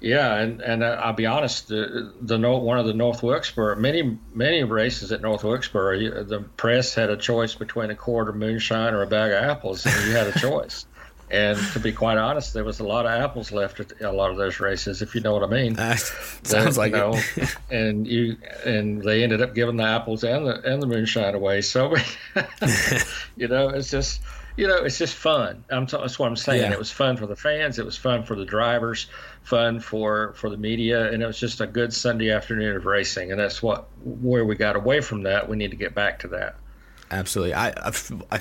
[0.00, 4.64] yeah, and and I'll be honest, the the one of the North Wilkesboro, many many
[4.64, 9.02] races at North Wilkesboro, the press had a choice between a quart of moonshine or
[9.02, 10.84] a bag of apples, and you had a choice.
[11.30, 14.30] And to be quite honest, there was a lot of apples left at a lot
[14.30, 15.78] of those races, if you know what I mean.
[15.78, 17.56] Uh, sounds that, like you know, it.
[17.70, 21.60] and you and they ended up giving the apples and the and the moonshine away.
[21.60, 21.94] So,
[23.36, 24.20] you know, it's just
[24.56, 25.64] you know, it's just fun.
[25.70, 26.62] I'm t- that's what I'm saying.
[26.62, 26.72] Yeah.
[26.72, 27.78] It was fun for the fans.
[27.78, 29.06] It was fun for the drivers.
[29.42, 33.30] Fun for for the media, and it was just a good Sunday afternoon of racing.
[33.30, 35.48] And that's what where we got away from that.
[35.48, 36.56] We need to get back to that.
[37.10, 37.54] Absolutely.
[37.54, 37.92] I, I,
[38.30, 38.40] I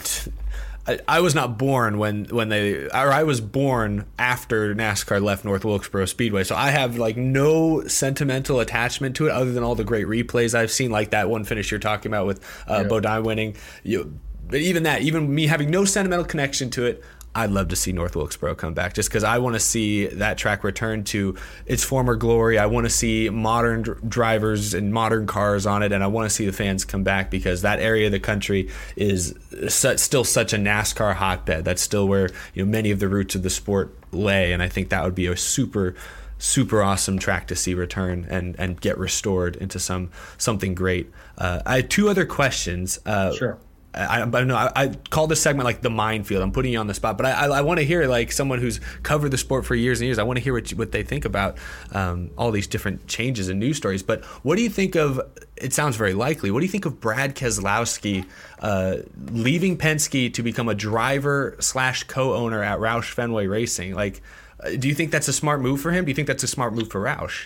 [0.88, 5.44] I, I, was not born when when they or I was born after NASCAR left
[5.44, 9.76] North Wilkesboro Speedway, so I have like no sentimental attachment to it other than all
[9.76, 12.88] the great replays I've seen, like that one finish you're talking about with uh, yeah.
[12.88, 13.58] Bodine winning.
[13.84, 14.18] You,
[14.48, 17.04] but even that, even me having no sentimental connection to it,
[17.38, 20.40] I'd love to see North Wilkesboro come back just because I want to see that
[20.40, 21.36] track return to
[21.68, 22.58] its former glory.
[22.58, 26.28] I want to see modern dr- drivers and modern cars on it, and I want
[26.28, 29.36] to see the fans come back because that area of the country is
[29.68, 31.64] still such a NASCAR hotbed.
[31.64, 34.68] That's still where you know many of the roots of the sport lay, and I
[34.68, 35.94] think that would be a super
[36.40, 40.10] super awesome track to see return and and get restored into some
[40.40, 41.12] something great.
[41.38, 43.00] Uh, I have two other questions.
[43.06, 43.58] Uh, sure.
[43.98, 44.56] I, I don't know.
[44.56, 46.44] I, I, call this segment like the minefield.
[46.44, 48.60] I'm putting you on the spot, but I, I, I want to hear like someone
[48.60, 50.20] who's covered the sport for years and years.
[50.20, 51.58] I want to hear what, you, what they think about
[51.92, 54.04] um, all these different changes and news stories.
[54.04, 55.20] But what do you think of?
[55.56, 56.52] It sounds very likely.
[56.52, 58.26] What do you think of Brad Keselowski
[58.60, 58.98] uh,
[59.32, 63.96] leaving Penske to become a driver slash co-owner at Roush Fenway Racing?
[63.96, 64.22] Like,
[64.64, 66.06] uh, do you think that's a smart move for him?
[66.06, 67.46] Do you think that's a smart move for Roush?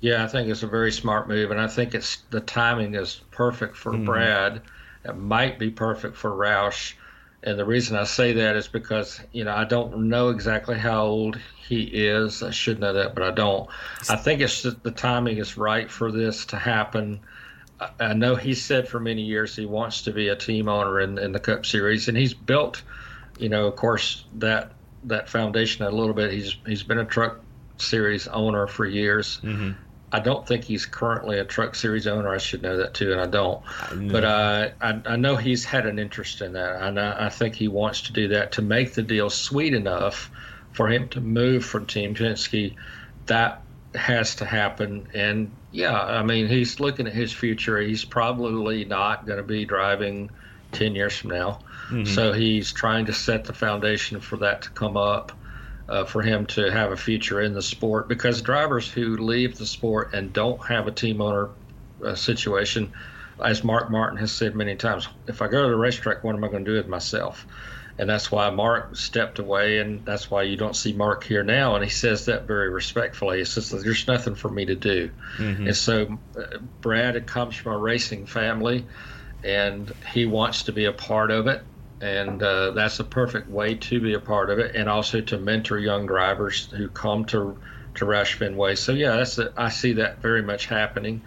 [0.00, 3.20] Yeah, I think it's a very smart move, and I think it's the timing is
[3.30, 4.06] perfect for mm.
[4.06, 4.62] Brad
[5.02, 6.94] that might be perfect for Roush.
[7.42, 11.04] And the reason I say that is because, you know, I don't know exactly how
[11.04, 12.42] old he is.
[12.42, 13.68] I should know that, but I don't.
[14.10, 17.20] I think it's just the timing is right for this to happen.
[17.98, 21.16] I know he said for many years he wants to be a team owner in,
[21.16, 22.82] in the Cup Series, and he's built,
[23.38, 24.72] you know, of course, that
[25.04, 26.30] that foundation a little bit.
[26.30, 27.40] He's he's been a Truck
[27.78, 29.40] Series owner for years.
[29.42, 29.72] Mm-hmm.
[30.12, 32.28] I don't think he's currently a Truck Series owner.
[32.28, 33.62] I should know that too, and I don't.
[33.80, 37.28] I but uh, I, I know he's had an interest in that, and I, I
[37.28, 40.30] think he wants to do that to make the deal sweet enough
[40.72, 42.74] for him to move from Team Penske.
[43.26, 43.62] That
[43.94, 47.78] has to happen, and yeah, I mean he's looking at his future.
[47.78, 50.30] He's probably not going to be driving
[50.72, 52.04] ten years from now, mm-hmm.
[52.04, 55.30] so he's trying to set the foundation for that to come up
[55.90, 59.66] uh, for him to have a future in the sport because drivers who leave the
[59.66, 61.50] sport and don't have a team owner
[62.04, 62.92] uh, situation,
[63.44, 66.44] as Mark Martin has said many times, if I go to the racetrack, what am
[66.44, 67.44] I going to do with myself?
[67.98, 71.74] And that's why Mark stepped away, and that's why you don't see Mark here now.
[71.74, 73.38] And he says that very respectfully.
[73.38, 75.10] He says, There's nothing for me to do.
[75.36, 75.66] Mm-hmm.
[75.66, 78.86] And so uh, Brad comes from a racing family,
[79.44, 81.62] and he wants to be a part of it
[82.00, 85.38] and uh, that's a perfect way to be a part of it, and also to
[85.38, 87.58] mentor young drivers who come to
[87.94, 88.76] to Roush Fenway.
[88.76, 91.22] So yeah, that's a, I see that very much happening,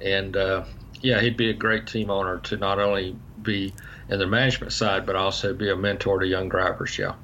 [0.00, 0.64] and uh,
[1.00, 3.72] yeah, he'd be a great team owner to not only be
[4.08, 6.98] in the management side, but also be a mentor to young drivers.
[6.98, 7.14] Yeah.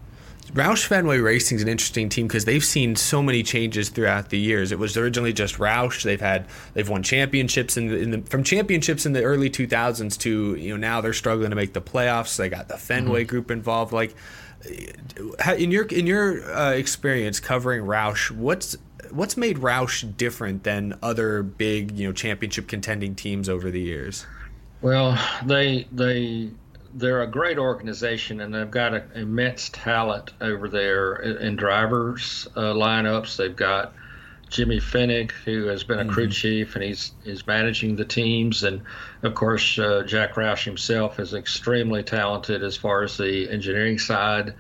[0.53, 4.39] Roush Fenway Racing is an interesting team because they've seen so many changes throughout the
[4.39, 4.73] years.
[4.73, 6.03] It was originally just Roush.
[6.03, 10.19] They've had they've won championships in the, in the, from championships in the early 2000s
[10.21, 12.37] to you know now they're struggling to make the playoffs.
[12.37, 13.29] They got the Fenway mm-hmm.
[13.29, 13.93] group involved.
[13.93, 14.15] Like
[15.59, 18.77] in your in your uh, experience covering Roush, what's
[19.11, 24.27] what's made Roush different than other big you know championship contending teams over the years?
[24.81, 26.51] Well, they they
[26.95, 32.73] they're a great organization and they've got an immense talent over there in drivers uh,
[32.73, 33.37] lineups.
[33.37, 33.93] They've got
[34.49, 36.31] Jimmy Fennig, who has been a crew mm-hmm.
[36.31, 38.83] chief and he's he's managing the teams, and
[39.23, 44.55] of course uh, Jack Roush himself is extremely talented as far as the engineering side.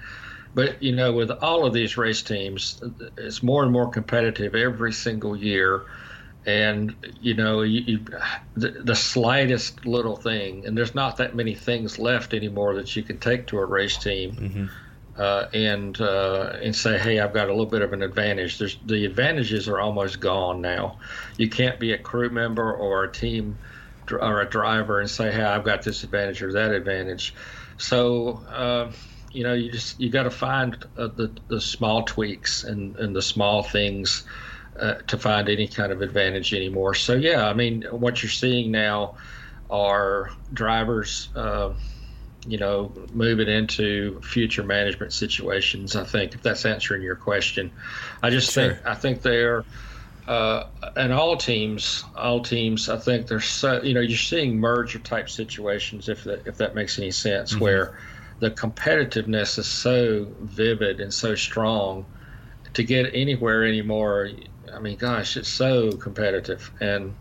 [0.55, 2.83] But you know, with all of these race teams,
[3.17, 5.85] it's more and more competitive every single year
[6.47, 8.05] and you know you, you,
[8.57, 13.03] the, the, slightest little thing and there's not that many things left anymore that you
[13.03, 14.67] can take to a race team mm-hmm.
[15.21, 18.59] uh, and uh, and say hey I've got a little bit of an advantage.
[18.59, 20.99] There's the advantages are almost gone now.
[21.37, 23.59] You can't be a crew member or a team
[24.13, 27.35] or a driver and say hey I've got this advantage or that advantage.
[27.79, 28.93] So uh,
[29.33, 33.17] you know you just you got to find uh, the the small tweaks and and
[33.17, 34.23] the small things
[34.79, 36.95] uh, to find any kind of advantage anymore.
[36.95, 39.17] So yeah, I mean, what you're seeing now
[39.71, 41.73] are drivers, uh,
[42.47, 45.97] you know, moving into future management situations.
[45.97, 47.71] I think if that's answering your question,
[48.23, 48.75] I just sure.
[48.75, 49.65] think I think they're.
[50.29, 50.67] Uh,
[50.97, 55.31] and all teams, all teams, I think there's so you know you're seeing merger type
[55.31, 57.63] situations if that if that makes any sense, mm-hmm.
[57.63, 57.99] where
[58.41, 62.05] the competitiveness is so vivid and so strong
[62.75, 64.29] to get anywhere anymore
[64.75, 67.15] I mean, gosh, it's so competitive, and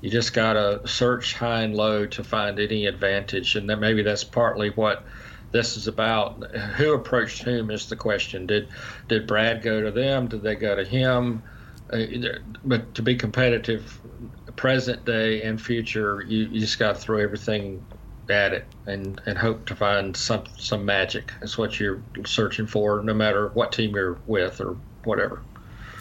[0.00, 4.24] you just got to search high and low to find any advantage, and maybe that's
[4.24, 5.04] partly what
[5.52, 6.44] this is about.
[6.76, 8.46] Who approached whom is the question.
[8.46, 8.68] Did
[9.08, 10.28] did Brad go to them?
[10.28, 11.42] Did they go to him?
[11.92, 12.06] Uh,
[12.64, 14.00] but to be competitive,
[14.56, 17.84] present day and future, you, you just got to throw everything
[18.28, 21.32] at it and, and hope to find some some magic.
[21.40, 25.42] That's what you're searching for, no matter what team you're with or whatever.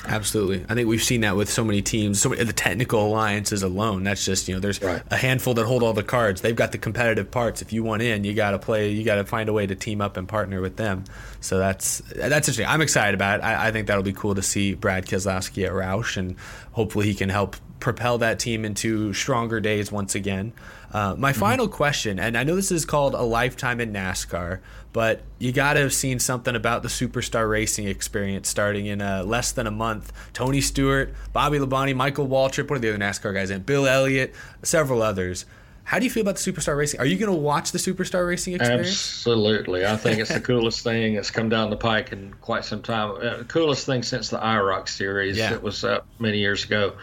[0.06, 0.66] Absolutely.
[0.70, 4.04] I think we've seen that with so many teams, so many, the technical alliances alone.
[4.04, 5.02] That's just, you know, there's right.
[5.12, 6.41] a handful that hold all the cards.
[6.41, 7.62] They've got the competitive parts.
[7.62, 9.76] If you want in, you got to play, you got to find a way to
[9.76, 11.04] team up and partner with them.
[11.41, 12.66] So that's that's interesting.
[12.66, 13.43] I'm excited about it.
[13.43, 16.38] I, I think that'll be cool to see Brad Keselowski at Roush, and
[16.72, 20.54] hopefully he can help propel that team into stronger days once again.
[20.92, 21.40] Uh, my mm-hmm.
[21.40, 24.60] final question, and I know this is called a lifetime in NASCAR,
[24.92, 29.24] but you got to have seen something about the superstar racing experience starting in uh,
[29.24, 30.12] less than a month.
[30.34, 33.62] Tony Stewart, Bobby Labonte, Michael Waltrip, what are the other NASCAR guys in?
[33.62, 34.34] Bill Elliott,
[34.64, 35.46] several others.
[35.90, 37.00] How do you feel about the superstar racing?
[37.00, 38.90] Are you going to watch the superstar racing experience?
[38.90, 39.88] Absolutely.
[39.88, 43.18] I think it's the coolest thing that's come down the pike in quite some time.
[43.20, 45.50] Uh, coolest thing since the IROC series yeah.
[45.50, 46.94] that was up many years ago.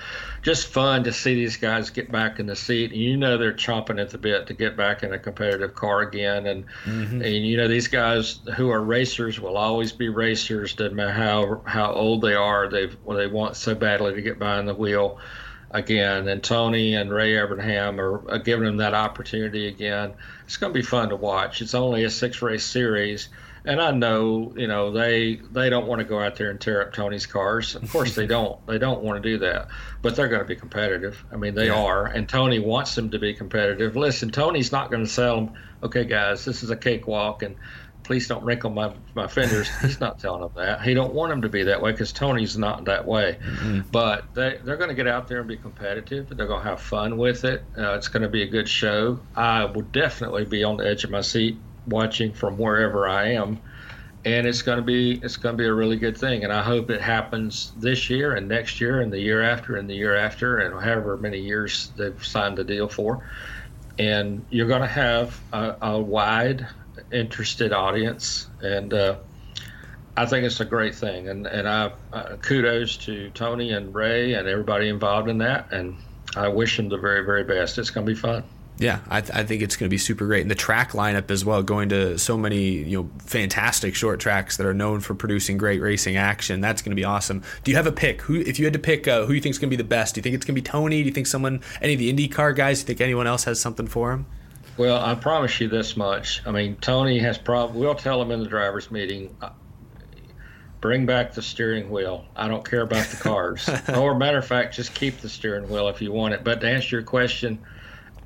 [0.47, 2.92] Just fun to see these guys get back in the seat.
[2.92, 6.03] And you know they're chomping at the bit to get back in a competitive car
[6.03, 6.47] again.
[6.47, 7.20] And mm-hmm.
[7.20, 10.74] and you know these guys who are racers will always be racers.
[10.74, 12.68] Doesn't matter how how old they are.
[12.68, 15.18] They've well, they want so badly to get behind the wheel
[15.72, 20.14] again, and Tony and Ray Evernham are, giving them that opportunity again.
[20.44, 21.61] It's going to be fun to watch.
[21.61, 23.30] It's only a six race series,
[23.66, 26.82] and I know you know they they don't want to go out there and tear
[26.82, 27.74] up Tony's cars.
[27.74, 28.64] Of course they don't.
[28.66, 29.68] They don't want to do that,
[30.02, 31.22] but they're going to be competitive.
[31.32, 31.82] I mean they yeah.
[31.82, 33.96] are, and Tony wants them to be competitive.
[33.96, 35.54] Listen, Tony's not going to sell them.
[35.82, 37.56] Okay, guys, this is a cakewalk, and
[38.06, 39.68] please don't wrinkle my, my fenders.
[39.82, 40.82] He's not telling them that.
[40.82, 43.36] He don't want them to be that way because Tony's not that way.
[43.44, 43.80] Mm-hmm.
[43.90, 46.28] But they, they're going to get out there and be competitive.
[46.28, 47.64] They're going to have fun with it.
[47.76, 49.18] Uh, it's going to be a good show.
[49.34, 53.61] I will definitely be on the edge of my seat watching from wherever I am.
[54.24, 56.61] And it's going to be it's going to be a really good thing, and I
[56.61, 60.16] hope it happens this year and next year and the year after and the year
[60.16, 63.24] after and however many years they've signed the deal for.
[64.01, 66.66] And you're going to have a, a wide
[67.12, 69.16] interested audience, and uh,
[70.16, 71.28] I think it's a great thing.
[71.28, 75.97] And and I uh, kudos to Tony and Ray and everybody involved in that, and
[76.34, 77.78] I wish them the very very best.
[77.78, 78.43] It's going to be fun.
[78.79, 81.31] Yeah, I, th- I, think it's going to be super great, and the track lineup
[81.31, 81.62] as well.
[81.62, 85.81] Going to so many you know fantastic short tracks that are known for producing great
[85.81, 86.61] racing action.
[86.61, 87.43] That's going to be awesome.
[87.64, 88.20] Do you have a pick?
[88.22, 89.89] Who, if you had to pick, uh, who you think is going to be the
[89.89, 90.14] best?
[90.14, 91.03] Do you think it's going to be Tony?
[91.03, 92.79] Do you think someone, any of the IndyCar guys?
[92.79, 94.27] Do you think anyone else has something for him?
[94.77, 96.43] Well, I promise you this much.
[96.45, 99.51] I mean, Tony has probably, we'll tell him in the driver's meeting, uh,
[100.83, 102.27] bring back the steering wheel.
[102.37, 103.70] I don't care about the cars.
[103.97, 106.45] or, matter of fact, just keep the steering wheel if you want it.
[106.45, 107.59] But to answer your question,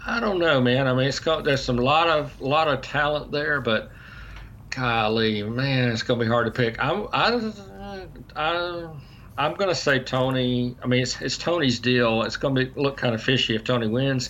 [0.06, 0.86] I don't know, man.
[0.86, 3.90] I mean, it's got, there's some lot of lot of talent there, but
[4.70, 6.82] golly, man, it's gonna be hard to pick.
[6.82, 7.52] I'm I,
[8.36, 8.88] I
[9.36, 10.76] I'm gonna say Tony.
[10.82, 12.22] I mean, it's, it's Tony's deal.
[12.22, 14.28] It's gonna be look kind of fishy if Tony wins.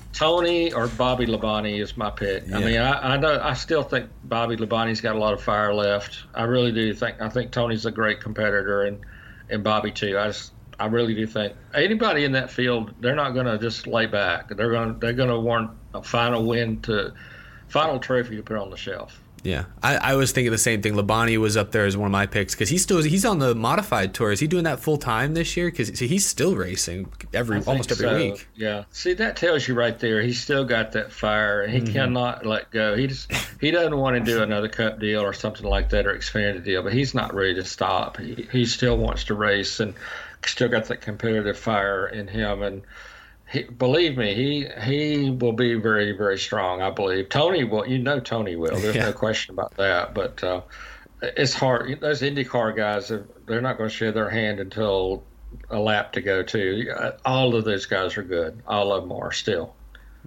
[0.12, 2.44] Tony or Bobby Labonte is my pick.
[2.46, 2.56] Yeah.
[2.56, 5.74] I mean, I, I know I still think Bobby Labonte's got a lot of fire
[5.74, 6.24] left.
[6.34, 7.20] I really do think.
[7.20, 9.00] I think Tony's a great competitor, and
[9.48, 10.18] and Bobby too.
[10.18, 13.86] I just I really do think anybody in that field, they're not going to just
[13.86, 14.48] lay back.
[14.48, 17.14] They're going to they're going to want a final win to
[17.68, 19.22] final trophy to put on the shelf.
[19.44, 20.94] Yeah, I, I was thinking the same thing.
[20.94, 23.54] Labonte was up there as one of my picks because he's still he's on the
[23.56, 24.30] modified tour.
[24.30, 25.68] Is he doing that full time this year?
[25.68, 28.16] Because he's still racing every almost every so.
[28.16, 28.48] week.
[28.54, 30.22] Yeah, see that tells you right there.
[30.22, 31.62] He's still got that fire.
[31.62, 31.92] And he mm-hmm.
[31.92, 32.96] cannot let go.
[32.96, 36.12] He just he doesn't want to do another Cup deal or something like that or
[36.12, 36.84] expanded deal.
[36.84, 38.18] But he's not ready to stop.
[38.18, 39.94] He, he still wants to race and
[40.46, 42.82] still got that competitive fire in him, and
[43.50, 46.82] he, believe me, he he will be very very strong.
[46.82, 47.86] I believe Tony will.
[47.86, 48.78] You know Tony will.
[48.78, 49.06] There's yeah.
[49.06, 50.14] no question about that.
[50.14, 50.62] But uh,
[51.22, 52.00] it's hard.
[52.00, 53.12] Those IndyCar guys,
[53.46, 55.22] they're not going to share their hand until
[55.70, 56.42] a lap to go.
[56.42, 58.62] To all of those guys are good.
[58.66, 59.74] All of them are still.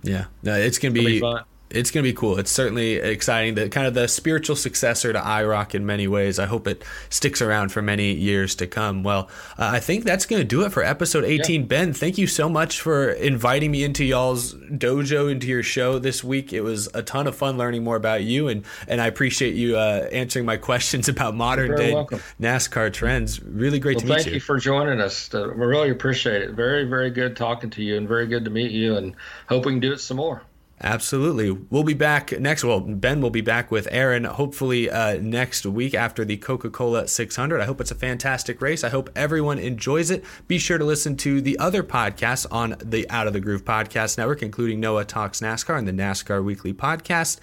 [0.03, 1.37] Yeah, no, it's going to be, be
[1.75, 2.39] it's going to be cool.
[2.39, 3.55] It's certainly exciting.
[3.55, 6.39] The kind of the spiritual successor to IROC in many ways.
[6.39, 9.03] I hope it sticks around for many years to come.
[9.03, 11.61] Well, uh, I think that's going to do it for episode 18.
[11.61, 11.67] Yeah.
[11.67, 16.23] Ben, thank you so much for inviting me into y'all's dojo, into your show this
[16.23, 16.53] week.
[16.53, 19.77] It was a ton of fun learning more about you, and and I appreciate you
[19.77, 22.21] uh, answering my questions about modern day welcome.
[22.39, 23.43] NASCAR trends.
[23.43, 24.31] Really great well, to meet thank you.
[24.31, 25.33] Thank you for joining us.
[25.33, 26.51] Uh, we really appreciate it.
[26.51, 29.15] Very very good talking to you, and very good to meet you, and
[29.49, 30.41] hope we can do it some more.
[30.83, 31.51] Absolutely.
[31.51, 32.63] We'll be back next.
[32.63, 37.07] Well, Ben will be back with Aaron hopefully uh, next week after the Coca Cola
[37.07, 37.61] 600.
[37.61, 38.83] I hope it's a fantastic race.
[38.83, 40.25] I hope everyone enjoys it.
[40.47, 44.17] Be sure to listen to the other podcasts on the Out of the Groove Podcast
[44.17, 47.39] Network, including Noah Talks NASCAR and the NASCAR Weekly Podcast.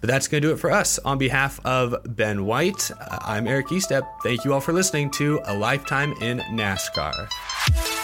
[0.00, 0.98] But that's going to do it for us.
[0.98, 4.06] On behalf of Ben White, uh, I'm Eric Estepp.
[4.22, 8.03] Thank you all for listening to A Lifetime in NASCAR.